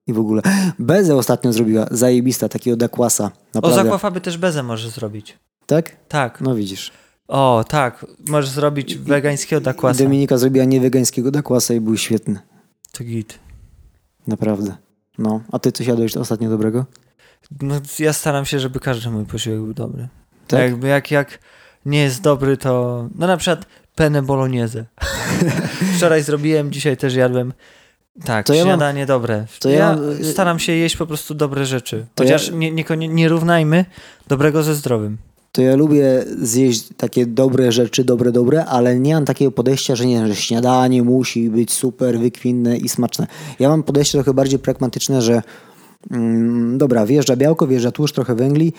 I 0.07 0.12
w 0.12 0.18
ogóle. 0.18 0.42
Bezę 0.78 1.16
ostatnio 1.16 1.52
zrobiła, 1.52 1.87
zajebista, 1.90 2.48
takiego 2.48 2.76
dakwasa. 2.76 3.24
O, 3.24 3.31
Naprawdę. 3.55 3.76
zakwafaby 3.83 4.20
też 4.20 4.38
bezę 4.38 4.62
możesz 4.62 4.90
zrobić. 4.90 5.38
Tak? 5.66 5.96
Tak. 6.09 6.40
No 6.40 6.55
widzisz. 6.55 6.90
O, 7.28 7.64
tak. 7.68 8.07
Możesz 8.28 8.50
zrobić 8.50 8.96
wegańskiego 8.96 9.61
dakwasa. 9.61 10.05
Dominika 10.05 10.38
zrobiła 10.38 10.64
niewegańskiego 10.64 11.31
dakwasa 11.31 11.74
i 11.74 11.81
był 11.81 11.96
świetny. 11.96 12.38
To 12.92 13.05
git. 13.05 13.38
Naprawdę. 14.26 14.76
No, 15.18 15.40
a 15.52 15.59
ty 15.59 15.72
coś 15.72 15.87
jadłeś 15.87 16.16
ostatnio 16.16 16.50
dobrego? 16.50 16.87
No, 17.61 17.74
ja 17.98 18.12
staram 18.12 18.44
się, 18.44 18.59
żeby 18.61 18.81
każdy 18.81 19.11
mój 19.11 19.24
posiłek 19.24 19.61
był 19.61 19.74
dobry. 19.74 20.09
Tak? 20.46 20.61
Jakby 20.61 20.88
jak, 20.88 21.11
jak 21.11 21.38
nie 21.87 21.98
jest 21.98 22.20
dobry, 22.20 22.57
to... 22.57 23.09
No 23.14 23.26
na 23.26 23.37
przykład 23.37 23.66
penne 23.94 24.22
bolognese. 24.22 24.85
Wczoraj 25.96 26.22
zrobiłem, 26.22 26.72
dzisiaj 26.72 26.96
też 26.96 27.14
jadłem. 27.14 27.52
Tak, 28.24 28.46
To 28.46 28.55
ja 28.55 28.64
mam- 28.64 28.68
śniadanie 28.72 29.07
dobre. 29.07 29.46
to 29.61 29.68
ja 29.68 29.78
ja 29.78 29.96
mam- 29.96 30.24
staram 30.24 30.59
się 30.59 30.72
jeść 30.72 30.96
po 30.96 31.07
prostu 31.07 31.35
dobre 31.35 31.66
rzeczy. 31.66 32.07
Chociaż 32.18 32.48
ja- 32.48 32.55
nie, 32.55 32.70
nie, 32.72 32.85
nie, 33.09 33.28
równajmy 33.28 33.85
dobrego 34.28 34.62
ze 34.62 34.74
zdrowym. 34.74 35.18
To 35.52 35.62
ja 35.62 35.76
lubię 35.76 36.24
zjeść 36.42 36.85
takie 36.96 37.26
dobre 37.26 37.72
rzeczy, 37.72 38.05
dobre, 38.05 38.33
dobre, 38.33 38.64
ale 38.64 38.98
nie 38.98 39.14
mam 39.14 39.24
takiego 39.24 39.52
podejścia, 39.52 39.96
że 39.96 40.07
nie, 40.07 40.26
że 40.28 40.37
śniadanie 40.37 41.02
musi 41.02 41.50
być 41.50 41.72
super 41.72 42.18
wykwinne 42.18 42.76
i 42.76 42.88
smaczne. 42.88 43.26
Ja 43.59 43.68
mam 43.68 43.83
podejście 43.83 44.18
trochę 44.18 44.35
bardziej 44.35 44.59
pragmatyczne, 44.59 45.22
że 45.22 45.42
mm, 46.11 46.78
dobra, 46.78 47.07
wjeżdża 47.07 47.37
białko, 47.37 47.66
wjeżdża 47.66 47.90
tłuszcz, 47.92 48.14
trochę 48.14 48.35
węgli 48.35 48.72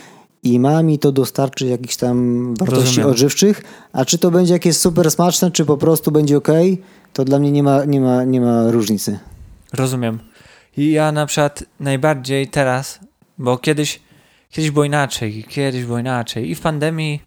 i 0.43 0.59
ma 0.59 0.83
mi 0.83 0.99
to 0.99 1.11
dostarczyć 1.11 1.69
jakichś 1.69 1.95
tam 1.95 2.45
wartości 2.55 2.85
Rozumiem. 2.85 3.09
odżywczych, 3.09 3.61
a 3.93 4.05
czy 4.05 4.17
to 4.17 4.31
będzie 4.31 4.53
jakieś 4.53 4.77
super 4.77 5.11
smaczne, 5.11 5.51
czy 5.51 5.65
po 5.65 5.77
prostu 5.77 6.11
będzie 6.11 6.37
ok, 6.37 6.47
to 7.13 7.25
dla 7.25 7.39
mnie 7.39 7.51
nie 7.51 7.63
ma, 7.63 7.85
nie 7.85 8.01
ma, 8.01 8.23
nie 8.23 8.41
ma 8.41 8.71
różnicy. 8.71 9.19
Rozumiem. 9.73 10.19
I 10.77 10.91
ja 10.91 11.11
na 11.11 11.25
przykład 11.25 11.63
najbardziej 11.79 12.47
teraz, 12.47 12.99
bo 13.37 13.57
kiedyś, 13.57 13.99
kiedyś 14.49 14.71
było 14.71 14.85
inaczej, 14.85 15.45
kiedyś 15.49 15.85
było 15.85 15.99
inaczej. 15.99 16.49
I 16.49 16.55
w 16.55 16.61
pandemii, 16.61 17.21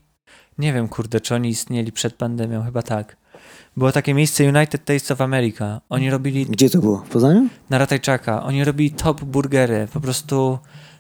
nie 0.59 0.73
wiem 0.73 0.89
kurde, 0.89 1.21
czy 1.21 1.35
oni 1.35 1.49
istnieli 1.49 1.93
przed 1.93 2.15
pandemią, 2.15 2.63
chyba 2.63 2.83
tak. 2.83 3.17
Było 3.77 3.93
takie 3.93 4.15
miejsce 4.15 4.45
United 4.49 4.85
Taste 4.85 5.15
of 5.15 5.21
America. 5.21 5.81
Oni 5.89 6.11
robili 6.11 6.47
Gdzie 6.47 6.71
to 6.71 6.79
było? 6.79 6.99
W 6.99 7.09
Poznaniu? 7.09 7.49
na 7.71 7.79
Ratajczaka, 7.79 8.43
oni 8.43 8.65
robili 8.65 8.91
top 8.91 9.25
burgery, 9.25 9.89
po 9.93 10.01
prostu 10.01 10.59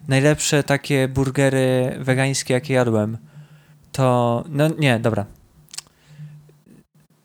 najlepsze 0.08 0.62
takie 0.62 1.08
burgery 1.08 1.96
wegańskie, 2.00 2.54
jakie 2.54 2.74
jadłem. 2.74 3.18
To, 3.92 4.44
no 4.48 4.68
nie, 4.78 4.98
dobra. 4.98 5.26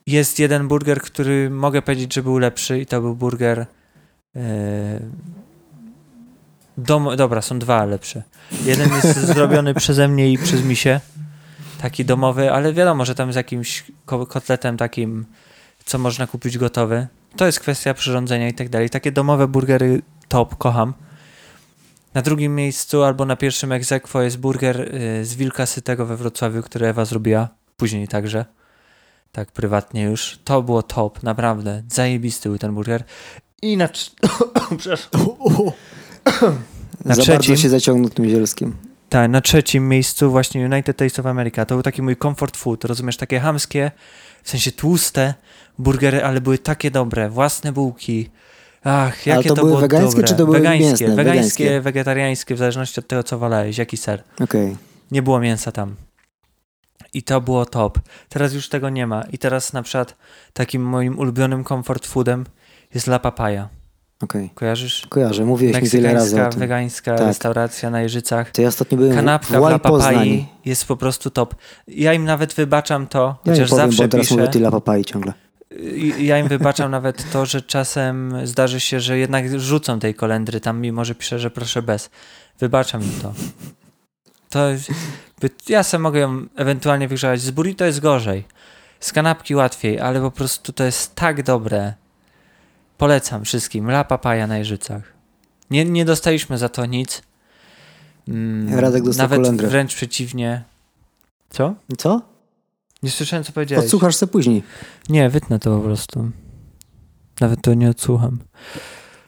Jest 0.07 0.39
jeden 0.39 0.67
burger, 0.67 1.01
który 1.01 1.49
mogę 1.49 1.81
powiedzieć, 1.81 2.13
że 2.13 2.23
był 2.23 2.37
lepszy 2.37 2.79
i 2.79 2.85
to 2.85 3.01
był 3.01 3.15
burger 3.15 3.65
yy, 4.35 4.41
dom, 6.77 7.09
dobra, 7.17 7.41
są 7.41 7.59
dwa 7.59 7.85
lepsze. 7.85 8.23
Jeden 8.65 8.89
jest 8.89 9.19
zrobiony 9.33 9.73
przeze 9.73 10.07
mnie 10.07 10.31
i 10.31 10.37
przez 10.37 10.63
misie, 10.63 10.99
taki 11.81 12.05
domowy, 12.05 12.51
ale 12.51 12.73
wiadomo, 12.73 13.05
że 13.05 13.15
tam 13.15 13.33
z 13.33 13.35
jakimś 13.35 13.83
ko- 14.05 14.25
kotletem 14.25 14.77
takim, 14.77 15.25
co 15.85 15.97
można 15.97 16.27
kupić 16.27 16.57
gotowy. 16.57 17.07
To 17.35 17.45
jest 17.45 17.59
kwestia 17.59 17.93
przyrządzenia 17.93 18.47
i 18.47 18.53
tak 18.53 18.69
dalej. 18.69 18.89
Takie 18.89 19.11
domowe 19.11 19.47
burgery 19.47 20.01
top, 20.27 20.55
kocham. 20.57 20.93
Na 22.13 22.21
drugim 22.21 22.55
miejscu 22.55 23.03
albo 23.03 23.25
na 23.25 23.35
pierwszym 23.35 23.71
egzekwo 23.71 24.21
jest 24.21 24.39
burger 24.39 24.95
y, 24.95 25.25
z 25.25 25.35
Wilka 25.35 25.65
Sytego 25.65 26.05
we 26.05 26.17
Wrocławiu, 26.17 26.63
który 26.63 26.87
Ewa 26.87 27.05
zrobiła. 27.05 27.47
Później 27.77 28.07
także. 28.07 28.45
Tak 29.31 29.51
prywatnie 29.51 30.03
już. 30.03 30.39
To 30.43 30.61
było 30.63 30.83
top, 30.83 31.23
naprawdę. 31.23 31.83
Zajebisty 31.89 32.49
był 32.49 32.57
ten 32.57 32.73
burger. 32.73 33.03
I 33.61 33.77
na... 33.77 33.89
Przepraszam. 34.77 35.09
Na 37.05 37.15
Za 37.15 37.21
trzecim? 37.21 37.33
bardzo 37.33 37.55
się 37.55 37.69
zaciągnął 37.69 38.09
tym 38.09 38.29
zielskim. 38.29 38.75
Tak, 39.09 39.31
na 39.31 39.41
trzecim 39.41 39.89
miejscu 39.89 40.31
właśnie 40.31 40.65
United 40.65 40.97
Taste 40.97 41.21
of 41.21 41.25
America. 41.25 41.65
To 41.65 41.75
był 41.75 41.83
taki 41.83 42.01
mój 42.01 42.17
comfort 42.17 42.57
food, 42.57 42.85
rozumiesz, 42.85 43.17
takie 43.17 43.39
hamskie, 43.39 43.91
w 44.43 44.49
sensie 44.49 44.71
tłuste 44.71 45.33
burgery, 45.79 46.23
ale 46.23 46.41
były 46.41 46.57
takie 46.57 46.91
dobre, 46.91 47.29
własne 47.29 47.71
bułki. 47.71 48.29
Ach, 48.83 49.25
jakie 49.25 49.49
to 49.49 49.55
to, 49.55 49.61
były 49.61 49.67
było 49.69 49.81
wegańskie, 49.81 50.11
dobre. 50.11 50.27
czy 50.27 50.35
to 50.35 50.45
były 50.45 50.57
wegańskie, 50.57 50.85
mięsne? 50.87 51.07
Wegańskie, 51.07 51.23
Wegańskie. 51.63 51.81
wegetariańskie, 51.81 52.55
w 52.55 52.57
zależności 52.57 52.99
od 52.99 53.07
tego, 53.07 53.23
co 53.23 53.37
wolałeś, 53.39 53.77
jaki 53.77 53.97
ser. 53.97 54.23
Okej. 54.43 54.77
Nie 55.11 55.21
było 55.21 55.39
mięsa 55.39 55.71
tam. 55.71 55.95
I 57.13 57.23
to 57.23 57.41
było 57.41 57.65
top. 57.65 57.99
Teraz 58.29 58.53
już 58.53 58.69
tego 58.69 58.89
nie 58.89 59.07
ma. 59.07 59.21
I 59.31 59.37
teraz 59.37 59.73
na 59.73 59.81
przykład 59.83 60.15
takim 60.53 60.81
moim 60.83 61.19
ulubionym 61.19 61.63
comfort 61.63 62.07
foodem 62.07 62.45
jest 62.93 63.07
La 63.07 63.19
Papaya. 63.19 63.67
okej. 64.23 64.49
Kojarzysz? 64.55 65.07
Kojarzę, 65.09 65.45
mówiłeś 65.45 65.81
mi 65.81 65.89
wiele 65.89 66.13
razy 66.13 66.45
o 66.45 66.49
tym. 66.49 66.59
wegańska 66.59 67.15
Tak. 67.17 67.27
restauracja 67.27 67.89
na 67.89 68.01
Jeżycach. 68.01 68.51
To 68.51 68.61
ja 68.61 68.67
ostatnio 68.67 68.97
byłem 68.97 69.15
Kanapka 69.15 69.59
w 69.77 69.79
Poznań. 69.79 70.13
papai 70.13 70.47
jest 70.65 70.85
po 70.85 70.97
prostu 70.97 71.29
top. 71.29 71.55
Ja 71.87 72.13
im 72.13 72.25
nawet 72.25 72.53
wybaczam 72.53 73.07
to, 73.07 73.35
Ja 73.45 73.51
chociaż 73.53 73.69
powiem, 73.69 73.85
zawsze 73.85 74.03
bo 74.03 74.09
teraz 74.09 74.25
piszę, 74.27 74.35
mówię 74.35 74.47
tyle 74.47 74.71
papai 74.71 75.05
ciągle. 75.05 75.33
Ja 76.19 76.39
im 76.39 76.47
wybaczam 76.47 76.91
nawet 76.91 77.31
to, 77.31 77.45
że 77.45 77.61
czasem 77.61 78.33
zdarzy 78.47 78.79
się, 78.79 78.99
że 78.99 79.17
jednak 79.17 79.59
rzucą 79.59 79.99
tej 79.99 80.15
kolendry 80.15 80.59
tam, 80.59 80.81
mimo 80.81 81.05
że 81.05 81.15
piszę, 81.15 81.39
że 81.39 81.51
proszę 81.51 81.81
bez. 81.81 82.09
Wybaczam 82.59 83.03
im 83.03 83.11
to. 83.21 83.33
To 84.49 84.67
ja 85.69 85.83
sobie 85.83 86.01
mogę 86.01 86.19
ją 86.19 86.45
ewentualnie 86.55 87.07
wygrzewać. 87.07 87.41
Z 87.41 87.51
burrito 87.51 87.85
jest 87.85 87.99
gorzej. 87.99 88.43
Z 88.99 89.11
kanapki 89.13 89.55
łatwiej, 89.55 89.99
ale 89.99 90.21
po 90.21 90.31
prostu 90.31 90.73
to 90.73 90.83
jest 90.83 91.15
tak 91.15 91.43
dobre. 91.43 91.93
Polecam 92.97 93.45
wszystkim. 93.45 93.89
La 93.89 94.03
papaja 94.03 94.47
na 94.47 94.57
Jeżycach. 94.57 95.13
Nie, 95.71 95.85
nie 95.85 96.05
dostaliśmy 96.05 96.57
za 96.57 96.69
to 96.69 96.85
nic. 96.85 97.21
Mm, 98.27 98.79
Radek 98.79 99.03
dostał 99.03 99.23
Nawet 99.23 99.39
kolendrę. 99.41 99.67
wręcz 99.67 99.95
przeciwnie. 99.95 100.63
Co? 101.49 101.75
Co? 101.97 102.21
Nie 103.03 103.11
słyszałem, 103.11 103.43
co 103.43 103.51
powiedziałeś. 103.51 103.85
Odsłuchasz 103.85 104.15
se 104.15 104.27
później. 104.27 104.63
Nie, 105.09 105.29
wytnę 105.29 105.59
to 105.59 105.77
po 105.77 105.83
prostu. 105.83 106.29
Nawet 107.41 107.61
to 107.61 107.73
nie 107.73 107.89
odsłucham. 107.89 108.39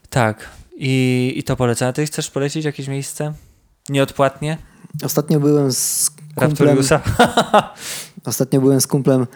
Tak. 0.10 0.50
I, 0.78 1.34
i 1.36 1.44
to 1.44 1.56
polecam. 1.56 1.90
A 1.90 1.94
ty 1.94 2.06
chcesz 2.06 2.32
polecić 2.32 2.66
jakieś 2.66 2.88
miejsce? 2.88 3.34
Nieodpłatnie? 3.90 4.58
Ostatnio 5.04 5.40
byłem 5.40 5.72
z 5.72 6.12
kumplem, 6.36 6.78
ostatnio 8.26 8.62
byłem 8.62 8.82
z 8.82 8.88
kumplem 8.88 9.28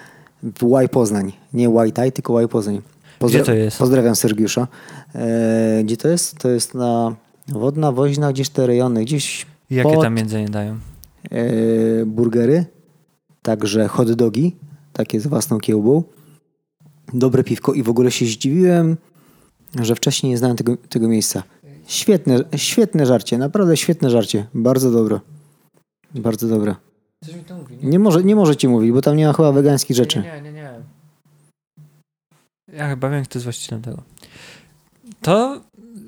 w 0.43 0.63
Łaj 0.63 0.89
Poznań. 0.89 1.33
Nie 1.53 1.69
Taj, 1.91 2.11
tylko 2.11 2.33
Łaj 2.33 2.47
Poznań. 2.47 2.81
Pozdra- 3.19 3.27
Gdzie 3.29 3.43
to 3.43 3.53
jest? 3.53 3.77
Pozdrawiam 3.77 4.15
Sergiusza. 4.15 4.67
E, 5.15 5.83
gdzie 5.83 5.97
to 5.97 6.07
jest? 6.07 6.37
To 6.37 6.49
jest 6.49 6.73
na 6.73 7.15
Wodna 7.47 7.91
Woźna, 7.91 8.33
gdzieś 8.33 8.49
te 8.49 8.67
rejony, 8.67 9.01
gdzieś 9.05 9.45
Jakie 9.69 9.89
Pod- 9.89 10.01
tam 10.03 10.17
jedzenie 10.17 10.49
dają? 10.49 10.79
e, 11.31 12.05
burgery, 12.05 12.65
także 13.47 13.87
hot 13.87 14.11
dogi, 14.11 14.55
takie 14.93 15.19
z 15.19 15.27
własną 15.27 15.59
kiełbą. 15.59 16.03
Dobre 17.13 17.43
piwko 17.43 17.73
i 17.73 17.83
w 17.83 17.89
ogóle 17.89 18.11
się 18.11 18.25
zdziwiłem, 18.25 18.97
że 19.81 19.95
wcześniej 19.95 20.29
nie 20.29 20.37
znałem 20.37 20.57
tego, 20.57 20.77
tego 20.89 21.07
miejsca. 21.07 21.43
Świetne, 21.85 22.43
świetne 22.55 23.05
żarcie, 23.05 23.37
naprawdę 23.37 23.77
świetne 23.77 24.09
żarcie. 24.09 24.47
Bardzo 24.53 24.91
dobre. 24.91 25.19
Bardzo 26.15 26.47
dobre. 26.47 26.75
Coś 27.25 27.35
mi 27.35 27.43
to 27.43 27.57
mówi, 27.57 27.77
Nie, 27.83 27.99
może, 27.99 28.23
nie 28.23 28.35
możecie 28.35 28.69
mówić, 28.69 28.91
bo 28.91 29.01
tam 29.01 29.15
nie 29.15 29.27
ma 29.27 29.33
chyba 29.33 29.51
wegańskich 29.51 29.97
rzeczy. 29.97 30.21
Nie, 30.21 30.41
nie, 30.41 30.53
nie. 30.53 30.71
Ja 32.73 32.89
chyba 32.89 33.09
wiem, 33.09 33.23
kto 33.23 33.37
jest 33.37 33.43
właścicielem 33.43 33.81
tego. 33.81 34.03
To 35.21 35.61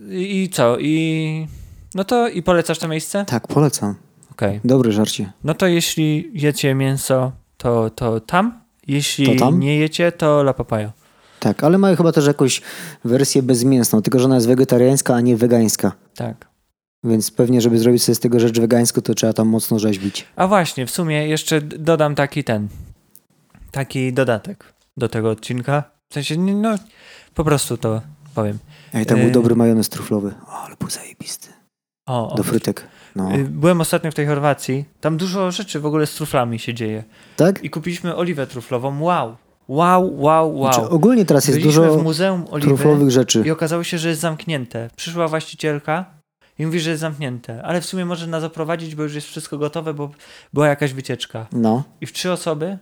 i 0.09 0.43
i 0.43 0.49
co? 0.49 0.77
I 0.79 1.47
no 1.95 2.03
to 2.03 2.27
i 2.27 2.43
polecasz 2.43 2.79
to 2.79 2.87
miejsce? 2.87 3.25
Tak, 3.25 3.47
polecam. 3.47 3.95
Okej. 4.39 4.59
Dobre 4.63 4.91
żarcie. 4.91 5.31
No 5.43 5.53
to 5.53 5.67
jeśli 5.67 6.31
jecie 6.33 6.75
mięso, 6.75 7.31
to, 7.57 7.89
to 7.89 8.19
tam. 8.19 8.61
Jeśli 8.87 9.25
To 9.37 9.45
tam? 9.45 9.59
nie 9.59 9.77
jecie, 9.77 10.11
to 10.11 10.41
La 10.41 10.53
Papaya. 10.53 10.91
Tak, 11.39 11.63
ale 11.63 11.77
mają 11.77 11.95
chyba 11.95 12.11
też 12.11 12.27
jakąś 12.27 12.61
wersję 13.05 13.43
bezmięsną, 13.43 14.01
tylko 14.01 14.19
że 14.19 14.25
ona 14.25 14.35
jest 14.35 14.47
wegetariańska, 14.47 15.15
a 15.15 15.21
nie 15.21 15.37
wegańska. 15.37 15.91
Tak. 16.15 16.47
Więc 17.03 17.31
pewnie, 17.31 17.61
żeby 17.61 17.79
zrobić 17.79 18.03
sobie 18.03 18.15
z 18.15 18.19
tego 18.19 18.39
rzecz 18.39 18.59
wegańską, 18.59 19.01
to 19.01 19.13
trzeba 19.13 19.33
tam 19.33 19.47
mocno 19.47 19.79
rzeźbić. 19.79 20.25
A 20.35 20.47
właśnie, 20.47 20.85
w 20.85 20.91
sumie 20.91 21.27
jeszcze 21.27 21.61
dodam 21.61 22.15
taki 22.15 22.43
ten, 22.43 22.67
taki 23.71 24.13
dodatek 24.13 24.73
do 24.97 25.09
tego 25.09 25.29
odcinka. 25.29 25.83
W 26.09 26.13
sensie, 26.13 26.37
no, 26.37 26.75
po 27.33 27.43
prostu 27.43 27.77
to 27.77 28.01
powiem. 28.35 28.59
Ej, 28.93 29.05
tam 29.05 29.19
był 29.19 29.31
dobry 29.31 29.55
majonez 29.55 29.89
truflowy. 29.89 30.33
O, 30.47 30.51
ale 30.51 30.75
był 30.79 30.89
zajebisty. 30.89 31.47
O. 32.05 32.33
Do 32.37 32.43
frytek. 32.43 32.87
No. 33.15 33.35
Y, 33.35 33.43
Byłem 33.43 33.81
ostatnio 33.81 34.11
w 34.11 34.15
tej 34.15 34.27
Chorwacji. 34.27 34.85
Tam 35.01 35.17
dużo 35.17 35.51
rzeczy 35.51 35.79
w 35.79 35.85
ogóle 35.85 36.05
z 36.07 36.13
truflami 36.15 36.59
się 36.59 36.73
dzieje. 36.73 37.03
Tak? 37.35 37.63
I 37.63 37.69
kupiliśmy 37.69 38.15
oliwę 38.15 38.47
truflową. 38.47 39.01
Wow. 39.01 39.35
Wow, 39.67 40.21
wow, 40.21 40.57
wow. 40.59 40.73
Znaczy, 40.73 40.89
ogólnie 40.89 41.25
teraz 41.25 41.47
jest 41.47 41.59
Byliśmy 41.59 41.81
dużo 41.85 41.97
w 41.99 42.03
Muzeum 42.03 42.45
Oliwy 42.51 42.67
truflowych 42.67 43.11
rzeczy. 43.11 43.43
i 43.45 43.51
okazało 43.51 43.83
się, 43.83 43.97
że 43.97 44.09
jest 44.09 44.21
zamknięte. 44.21 44.89
Przyszła 44.95 45.27
właścicielka 45.27 46.05
i 46.59 46.65
mówi, 46.65 46.79
że 46.79 46.89
jest 46.89 47.01
zamknięte. 47.01 47.63
Ale 47.63 47.81
w 47.81 47.85
sumie 47.85 48.05
może 48.05 48.27
nas 48.27 48.41
zaprowadzić, 48.41 48.95
bo 48.95 49.03
już 49.03 49.15
jest 49.15 49.27
wszystko 49.27 49.57
gotowe, 49.57 49.93
bo 49.93 50.09
była 50.53 50.67
jakaś 50.67 50.93
wycieczka. 50.93 51.47
No, 51.51 51.83
I 52.01 52.05
w 52.05 52.13
trzy 52.13 52.31
osoby 52.31 52.77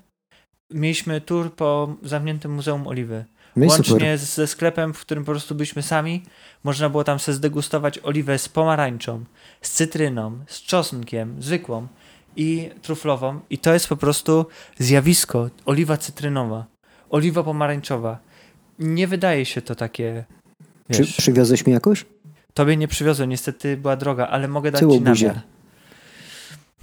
mieliśmy 0.74 1.22
tour 1.22 1.54
po 1.54 1.96
zamkniętym 2.04 2.54
Muzeum 2.54 2.88
Oliwy. 2.88 3.26
No 3.58 3.68
Łącznie 3.68 4.18
ze 4.18 4.48
sklepem, 4.48 4.94
w 4.94 5.00
którym 5.00 5.26
po 5.26 5.32
prostu 5.32 5.56
byliśmy 5.56 5.82
sami. 5.82 6.24
Można 6.64 6.90
było 6.90 7.04
tam 7.04 7.20
sobie 7.20 7.36
zdegustować 7.36 8.00
oliwę 8.04 8.38
z 8.38 8.50
pomarańczą, 8.50 9.24
z 9.62 9.72
cytryną, 9.72 10.40
z 10.48 10.62
czosnkiem, 10.62 11.36
zwykłą 11.40 11.88
i 12.36 12.70
truflową. 12.82 13.40
I 13.50 13.58
to 13.58 13.74
jest 13.74 13.88
po 13.88 13.98
prostu 13.98 14.46
zjawisko. 14.80 15.50
Oliwa 15.66 15.98
cytrynowa, 15.98 16.66
oliwa 17.10 17.44
pomarańczowa. 17.44 18.20
Nie 18.80 19.08
wydaje 19.08 19.46
się 19.46 19.62
to 19.62 19.76
takie... 19.76 20.24
Wiesz, 20.90 21.18
przywiozłeś 21.18 21.66
mi 21.66 21.74
jakoś? 21.74 22.06
Tobie 22.54 22.78
nie 22.78 22.88
przywiozłem, 22.88 23.30
niestety 23.30 23.78
była 23.78 23.96
droga, 23.96 24.28
ale 24.28 24.48
mogę 24.48 24.72
dać 24.72 24.80
Tyłu 24.80 24.94
ci 24.94 25.02
namiar. 25.02 25.42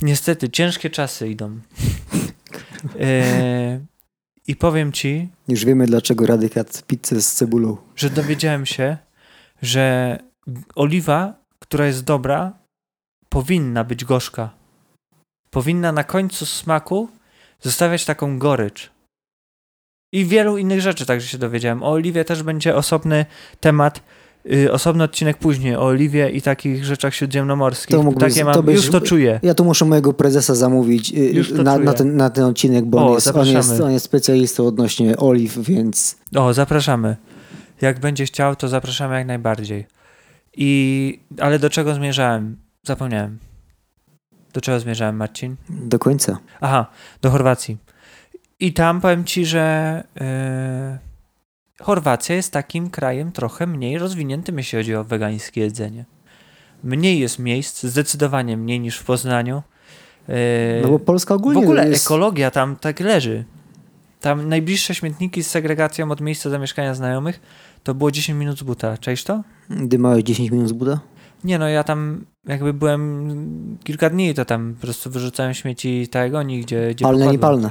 Niestety, 0.02 0.50
ciężkie 0.50 0.90
czasy 0.90 1.28
idą. 1.28 1.50
E, 3.00 3.80
I 4.48 4.56
powiem 4.56 4.92
ci, 4.92 5.28
Już 5.48 5.64
wiemy, 5.64 5.86
dlaczego 5.86 6.26
Radek 6.26 6.56
jadł 6.56 6.70
pizzę 6.86 7.20
z 7.22 7.32
cebulą. 7.34 7.76
że 7.96 8.10
dowiedziałem 8.10 8.66
się, 8.66 8.98
że 9.62 10.18
oliwa, 10.74 11.34
która 11.58 11.86
jest 11.86 12.04
dobra, 12.04 12.52
powinna 13.28 13.84
być 13.84 14.04
gorzka. 14.04 14.50
Powinna 15.50 15.92
na 15.92 16.04
końcu 16.04 16.46
smaku 16.46 17.08
zostawiać 17.60 18.04
taką 18.04 18.38
gorycz. 18.38 18.90
I 20.12 20.24
wielu 20.24 20.58
innych 20.58 20.80
rzeczy 20.80 21.06
także 21.06 21.28
się 21.28 21.38
dowiedziałem. 21.38 21.82
O 21.82 21.90
oliwie 21.90 22.24
też 22.24 22.42
będzie 22.42 22.76
osobny 22.76 23.26
temat, 23.60 24.02
y, 24.52 24.72
osobny 24.72 25.04
odcinek 25.04 25.36
później 25.38 25.76
o 25.76 25.82
oliwie 25.82 26.30
i 26.30 26.42
takich 26.42 26.84
rzeczach 26.84 27.14
śródziemnomorskich. 27.14 27.96
To 27.96 28.02
mógłbyś- 28.02 28.20
Takie 28.34 28.44
mam, 28.44 28.54
to 28.54 28.62
byś- 28.62 28.74
już 28.76 28.90
to 28.90 29.00
czuję. 29.00 29.40
Ja 29.42 29.54
tu 29.54 29.64
muszę 29.64 29.84
mojego 29.84 30.12
prezesa 30.12 30.54
zamówić 30.54 31.12
y, 31.12 31.62
na, 31.64 31.78
na, 31.78 31.92
ten, 31.92 32.16
na 32.16 32.30
ten 32.30 32.44
odcinek, 32.44 32.84
bo 32.84 32.98
O, 32.98 33.06
on, 33.08 33.14
jest, 33.14 33.26
on, 33.26 33.46
jest, 33.46 33.80
on 33.80 33.92
jest 33.92 34.04
specjalistą 34.04 34.66
odnośnie 34.66 35.16
oliw, 35.16 35.58
więc 35.58 36.16
O, 36.36 36.54
zapraszamy. 36.54 37.16
Jak 37.80 38.00
będzie 38.00 38.24
chciał, 38.26 38.56
to 38.56 38.68
zapraszamy 38.68 39.14
jak 39.14 39.26
najbardziej. 39.26 39.86
I, 40.56 41.20
ale 41.40 41.58
do 41.58 41.70
czego 41.70 41.94
zmierzałem? 41.94 42.56
Zapomniałem. 42.82 43.38
Do 44.52 44.60
czego 44.60 44.80
zmierzałem, 44.80 45.16
Marcin? 45.16 45.56
do 45.70 45.98
końca. 45.98 46.38
Aha, 46.60 46.86
do 47.22 47.30
Chorwacji. 47.30 47.76
I 48.60 48.72
tam 48.72 49.00
powiem 49.00 49.24
ci, 49.24 49.46
że 49.46 50.04
yy, 50.14 50.24
Chorwacja 51.80 52.36
jest 52.36 52.52
takim 52.52 52.90
krajem 52.90 53.32
trochę 53.32 53.66
mniej 53.66 53.98
rozwiniętym, 53.98 54.58
jeśli 54.58 54.78
chodzi 54.78 54.94
o 54.94 55.04
wegańskie 55.04 55.60
jedzenie. 55.60 56.04
Mniej 56.84 57.18
jest 57.20 57.38
miejsc, 57.38 57.82
zdecydowanie 57.82 58.56
mniej 58.56 58.80
niż 58.80 58.98
w 58.98 59.04
Poznaniu. 59.04 59.62
Yy, 60.28 60.34
No 60.82 60.88
bo 60.88 60.98
Polska 60.98 61.34
w 61.34 61.36
ogólnie 61.36 61.62
ogóle 61.62 61.88
jest... 61.88 62.06
ekologia 62.06 62.50
tam 62.50 62.76
tak 62.76 63.00
leży. 63.00 63.44
Tam 64.20 64.48
najbliższe 64.48 64.94
śmietniki 64.94 65.42
z 65.44 65.50
segregacją 65.50 66.10
od 66.10 66.20
miejsca 66.20 66.50
zamieszkania 66.50 66.94
znajomych 66.94 67.40
to 67.82 67.94
było 67.94 68.10
10 68.10 68.38
minut 68.38 68.58
z 68.58 68.62
buta. 68.62 68.98
Cześć 68.98 69.24
to? 69.24 69.42
Dymałeś 69.70 70.22
10 70.24 70.50
minut 70.50 70.68
z 70.68 70.72
buda? 70.72 71.00
Nie 71.44 71.58
no, 71.58 71.68
ja 71.68 71.84
tam 71.84 72.24
jakby 72.46 72.72
byłem 72.72 73.78
kilka 73.84 74.10
dni, 74.10 74.34
to 74.34 74.44
tam 74.44 74.74
po 74.74 74.80
prostu 74.80 75.10
wyrzucałem 75.10 75.54
śmieci 75.54 76.08
tego, 76.08 76.40
gdzie, 76.44 76.90
gdzie 76.90 77.02
Palne, 77.04 77.18
popadło. 77.18 77.32
niepalne. 77.32 77.70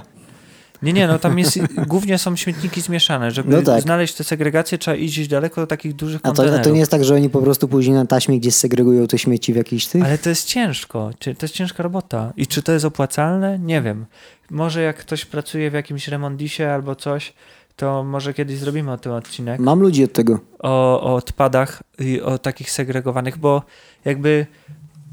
Nie, 0.84 0.94
nie, 0.94 1.08
no 1.08 1.20
tam 1.20 1.40
jest, 1.40 1.60
głównie 1.88 2.18
są 2.18 2.36
śmietniki 2.36 2.82
zmieszane. 2.82 3.32
Żeby 3.32 3.56
No 3.56 3.62
tak. 3.62 3.82
znaleźć 3.82 4.14
tę 4.14 4.24
segregację, 4.24 4.78
trzeba 4.78 4.98
iść 4.98 5.14
gdzieś 5.14 5.28
daleko 5.28 5.62
do 5.62 5.68
takich 5.68 5.94
dużych 5.94 6.22
A 6.24 6.32
to, 6.32 6.56
a 6.56 6.60
to 6.60 6.70
nie 6.70 6.80
jest 6.80 6.92
tak, 6.92 7.04
że 7.04 7.16
oni 7.16 7.30
po 7.30 7.42
prostu 7.42 7.68
później 7.68 7.96
na 7.96 8.06
taśmie 8.06 8.40
gdzieś 8.40 8.56
segregują 8.56 9.08
te 9.08 9.18
śmieci 9.18 9.54
w 9.54 9.56
jakichś 9.56 9.86
tych? 9.86 10.04
Ale 10.04 10.18
to 10.18 10.30
jest 10.30 10.48
ciężko. 10.48 11.12
To 11.20 11.30
jest 11.42 11.56
ciężka 11.56 11.84
robota. 11.84 12.34
I 12.38 12.48
czy 12.48 12.64
to 12.64 12.72
jest 12.72 12.86
opłacalne? 12.86 13.60
Nie 13.60 13.82
wiem. 13.82 14.06
Może 14.52 14.82
jak 14.82 14.98
ktoś 14.98 15.26
pracuje 15.26 15.72
w 15.72 15.74
jakimś 15.74 16.08
remondisie 16.08 16.68
albo 16.68 16.96
coś, 16.96 17.34
to 17.76 18.04
może 18.04 18.34
kiedyś 18.34 18.58
zrobimy 18.58 18.92
o 18.92 18.98
tym 18.98 19.12
odcinek. 19.12 19.60
Mam 19.60 19.80
ludzi 19.80 20.04
od 20.04 20.14
tego. 20.14 20.40
O, 20.60 21.02
o 21.02 21.16
odpadach 21.16 21.84
i 22.00 22.22
o 22.22 22.38
takich 22.38 22.72
segregowanych, 22.72 23.38
bo 23.38 23.64
jakby 24.06 24.46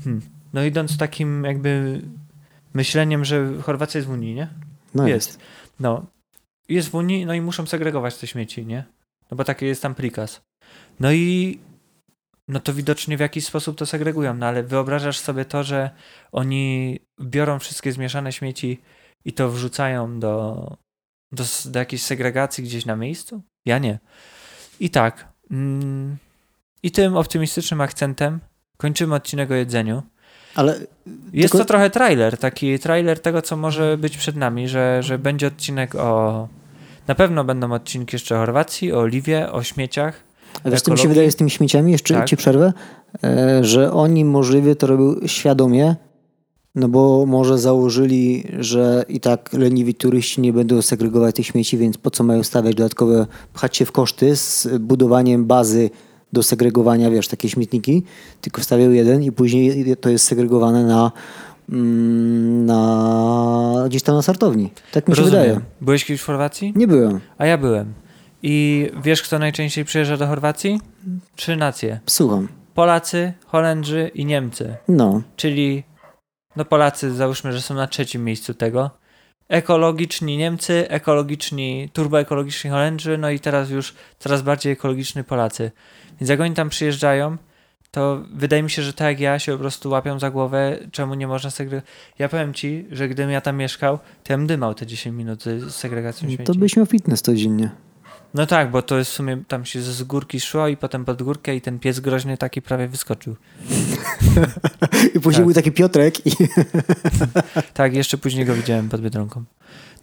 hmm, 0.04 0.22
no 0.52 0.64
idąc 0.64 0.98
takim 0.98 1.44
jakby 1.44 2.00
myśleniem, 2.74 3.24
że 3.24 3.48
Chorwacja 3.62 3.98
jest 3.98 4.08
w 4.08 4.12
Unii, 4.12 4.34
nie? 4.34 4.48
No 4.94 5.08
Jest. 5.08 5.28
jest. 5.28 5.40
No. 5.80 6.06
Jest 6.68 6.88
w 6.88 6.94
Unii, 6.94 7.26
no 7.26 7.34
i 7.34 7.40
muszą 7.40 7.66
segregować 7.66 8.16
te 8.16 8.26
śmieci, 8.26 8.66
nie? 8.66 8.84
No 9.30 9.36
bo 9.36 9.44
taki 9.44 9.66
jest 9.66 9.82
tam 9.82 9.94
prikaz. 9.94 10.40
No 11.00 11.12
i 11.12 11.58
no 12.48 12.60
to 12.60 12.74
widocznie 12.74 13.16
w 13.16 13.20
jakiś 13.20 13.46
sposób 13.46 13.78
to 13.78 13.86
segregują, 13.86 14.34
no 14.34 14.46
ale 14.46 14.62
wyobrażasz 14.62 15.18
sobie 15.18 15.44
to, 15.44 15.64
że 15.64 15.90
oni 16.32 16.98
biorą 17.20 17.58
wszystkie 17.58 17.92
zmieszane 17.92 18.32
śmieci 18.32 18.80
i 19.24 19.32
to 19.32 19.50
wrzucają 19.50 20.20
do, 20.20 20.66
do, 21.32 21.44
do 21.64 21.78
jakiejś 21.78 22.02
segregacji 22.02 22.64
gdzieś 22.64 22.86
na 22.86 22.96
miejscu? 22.96 23.42
Ja 23.66 23.78
nie. 23.78 23.98
I 24.80 24.90
tak. 24.90 25.32
Mm, 25.50 26.16
I 26.82 26.90
tym 26.90 27.16
optymistycznym 27.16 27.80
akcentem 27.80 28.40
kończymy 28.76 29.14
odcinek 29.14 29.50
o 29.50 29.54
jedzeniu. 29.54 30.02
Ale 30.54 30.80
Jest 31.32 31.52
Tylko- 31.52 31.58
to 31.58 31.64
trochę 31.64 31.90
trailer, 31.90 32.38
taki 32.38 32.78
trailer 32.78 33.20
tego, 33.20 33.42
co 33.42 33.56
może 33.56 33.98
być 33.98 34.16
przed 34.16 34.36
nami, 34.36 34.68
że, 34.68 35.02
że 35.02 35.18
będzie 35.18 35.46
odcinek 35.46 35.94
o. 35.94 36.48
Na 37.08 37.14
pewno 37.14 37.44
będą 37.44 37.72
odcinki 37.72 38.14
jeszcze 38.14 38.36
o 38.36 38.38
Chorwacji, 38.38 38.92
o 38.92 38.98
Oliwie, 38.98 39.52
o 39.52 39.62
śmieciach. 39.62 40.14
A 40.64 40.70
wiesz, 40.70 40.82
co 40.82 40.92
mi 40.92 40.98
się 40.98 41.08
wydaje 41.08 41.30
z 41.30 41.36
tymi 41.36 41.50
śmieciami? 41.50 41.92
Jeszcze 41.92 42.14
Tak. 42.14 42.28
ci 42.28 42.36
przerwę. 42.36 42.72
E, 43.24 43.64
że 43.64 43.92
oni 43.92 44.24
możliwie 44.24 44.76
to 44.76 44.86
robią 44.86 45.14
świadomie, 45.26 45.96
no 46.74 46.88
bo 46.88 47.26
może 47.26 47.58
założyli, 47.58 48.44
że 48.58 49.04
i 49.08 49.20
tak 49.20 49.52
leniwi 49.52 49.94
turyści 49.94 50.40
nie 50.40 50.52
będą 50.52 50.82
segregować 50.82 51.36
tych 51.36 51.46
śmieci, 51.46 51.78
więc 51.78 51.98
po 51.98 52.10
co 52.10 52.24
mają 52.24 52.42
stawiać 52.42 52.74
dodatkowe, 52.74 53.26
pchać 53.54 53.76
się 53.76 53.84
w 53.84 53.92
koszty 53.92 54.36
z 54.36 54.68
budowaniem 54.80 55.44
bazy 55.44 55.90
do 56.32 56.42
segregowania, 56.42 57.10
wiesz, 57.10 57.28
takie 57.28 57.48
śmietniki, 57.48 58.02
tylko 58.40 58.60
wstawiają 58.60 58.90
jeden 58.90 59.22
i 59.22 59.32
później 59.32 59.96
to 59.96 60.10
jest 60.10 60.26
segregowane 60.26 60.84
na, 60.84 61.12
mm, 61.68 62.66
na 62.66 63.84
gdzieś 63.86 64.02
tam 64.02 64.14
na 64.14 64.22
sortowni. 64.22 64.70
Tak 64.92 65.08
mi 65.08 65.16
się 65.16 65.22
Rozumiem. 65.22 65.44
wydaje. 65.44 65.60
Byłeś 65.80 66.04
kiedyś 66.04 66.20
w 66.22 66.26
Chorwacji? 66.26 66.72
Nie 66.76 66.86
byłem. 66.88 67.20
A 67.38 67.46
ja 67.46 67.58
byłem. 67.58 67.92
I 68.42 68.86
wiesz, 69.04 69.22
kto 69.22 69.38
najczęściej 69.38 69.84
przyjeżdża 69.84 70.16
do 70.16 70.26
Chorwacji? 70.26 70.80
Trzy 71.36 71.56
nacje: 71.56 72.00
Słucham. 72.06 72.48
Polacy, 72.74 73.32
Holendrzy 73.46 74.10
i 74.14 74.24
Niemcy. 74.24 74.76
No. 74.88 75.22
Czyli, 75.36 75.84
no 76.56 76.64
Polacy, 76.64 77.14
załóżmy, 77.14 77.52
że 77.52 77.60
są 77.60 77.74
na 77.74 77.86
trzecim 77.86 78.24
miejscu 78.24 78.54
tego. 78.54 78.90
Ekologiczni 79.50 80.36
Niemcy, 80.36 80.88
ekologiczni, 80.88 81.88
turboekologiczni 81.92 82.70
Holendrzy, 82.70 83.18
no 83.18 83.30
i 83.30 83.40
teraz 83.40 83.70
już 83.70 83.94
coraz 84.18 84.42
bardziej 84.42 84.72
ekologiczni 84.72 85.24
Polacy. 85.24 85.70
Więc 86.20 86.30
jak 86.30 86.40
oni 86.40 86.54
tam 86.54 86.68
przyjeżdżają, 86.68 87.36
to 87.90 88.22
wydaje 88.34 88.62
mi 88.62 88.70
się, 88.70 88.82
że 88.82 88.92
tak 88.92 89.08
jak 89.08 89.20
ja 89.20 89.38
się 89.38 89.52
po 89.52 89.58
prostu 89.58 89.90
łapią 89.90 90.18
za 90.18 90.30
głowę, 90.30 90.78
czemu 90.92 91.14
nie 91.14 91.26
można 91.26 91.50
segregować. 91.50 91.90
Ja 92.18 92.28
powiem 92.28 92.54
ci, 92.54 92.86
że 92.90 93.08
gdybym 93.08 93.30
ja 93.30 93.40
tam 93.40 93.56
mieszkał, 93.56 93.98
to 93.98 94.32
ja 94.32 94.36
bym 94.36 94.46
dymał 94.46 94.74
te 94.74 94.86
10 94.86 95.16
minut 95.16 95.44
z 95.44 95.74
segregacją 95.74 96.28
śmieci. 96.28 96.44
To 96.44 96.54
byś 96.54 96.76
miał 96.76 96.86
fitness 96.86 97.22
codziennie. 97.22 97.70
No 98.34 98.46
tak, 98.46 98.70
bo 98.70 98.82
to 98.82 98.98
jest 98.98 99.10
w 99.10 99.14
sumie 99.14 99.42
tam 99.48 99.64
się 99.64 99.82
z 99.82 100.02
górki 100.02 100.40
szło 100.40 100.68
i 100.68 100.76
potem 100.76 101.04
pod 101.04 101.22
górkę 101.22 101.56
i 101.56 101.60
ten 101.60 101.78
pies 101.78 102.00
groźny 102.00 102.36
taki 102.36 102.62
prawie 102.62 102.88
wyskoczył. 102.88 103.36
I 105.14 105.20
później 105.20 105.34
Tak. 105.34 105.44
był 105.44 105.54
taki 105.54 105.72
Piotrek 105.72 106.26
i 106.26 106.30
Tak, 107.74 107.94
jeszcze 107.94 108.18
później 108.18 108.44
go 108.46 108.54
widziałem 108.54 108.88
pod 108.88 109.00
Biedronką. 109.00 109.44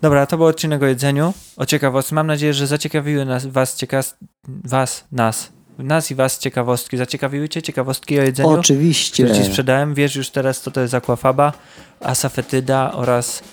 Dobra, 0.01 0.25
to 0.25 0.37
był 0.37 0.45
odcinek 0.45 0.83
o 0.83 0.85
jedzeniu, 0.85 1.33
o 1.57 1.65
ciekawostki. 1.65 2.15
Mam 2.15 2.27
nadzieję, 2.27 2.53
że 2.53 2.67
zaciekawiły 2.67 3.25
nas, 3.25 3.45
was, 3.45 3.77
cieka- 3.77 4.13
was, 4.47 5.03
nas, 5.11 5.51
nas 5.77 6.11
i 6.11 6.15
was 6.15 6.39
ciekawostki. 6.39 6.97
Zaciekawiły 6.97 7.49
cię 7.49 7.61
ciekawostki 7.61 8.19
o 8.19 8.23
jedzeniu, 8.23 8.49
oczywiście. 8.49 9.23
które 9.23 9.39
ci 9.39 9.45
sprzedałem. 9.45 9.93
Wiesz 9.93 10.15
już 10.15 10.29
teraz, 10.29 10.61
co 10.61 10.71
to 10.71 10.81
jest 10.81 10.93
aquafaba, 10.93 11.53
asafetyda 12.01 12.91
oraz 12.91 13.43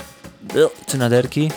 cynaderki. 0.87 1.51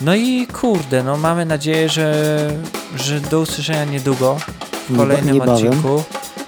No 0.00 0.14
i 0.14 0.46
kurde, 0.46 1.02
no 1.02 1.16
mamy 1.16 1.46
nadzieję, 1.46 1.88
że, 1.88 2.50
że 2.96 3.20
do 3.20 3.40
usłyszenia 3.40 3.84
niedługo 3.84 4.36
w 4.88 4.96
kolejnym 4.96 5.34
niebawem. 5.34 5.54
odcinku. 5.68 6.02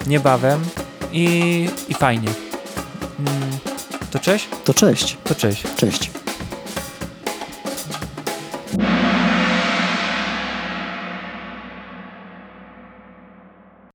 Niebawem. 0.07 0.61
I, 1.13 1.69
i 1.89 1.93
fajnie. 1.93 2.29
Mm, 3.19 3.31
To 4.11 4.19
cześć? 4.19 4.47
To 4.65 4.73
cześć. 4.73 5.17
To 5.23 5.35
cześć. 5.35 5.63
Cześć. 5.77 6.11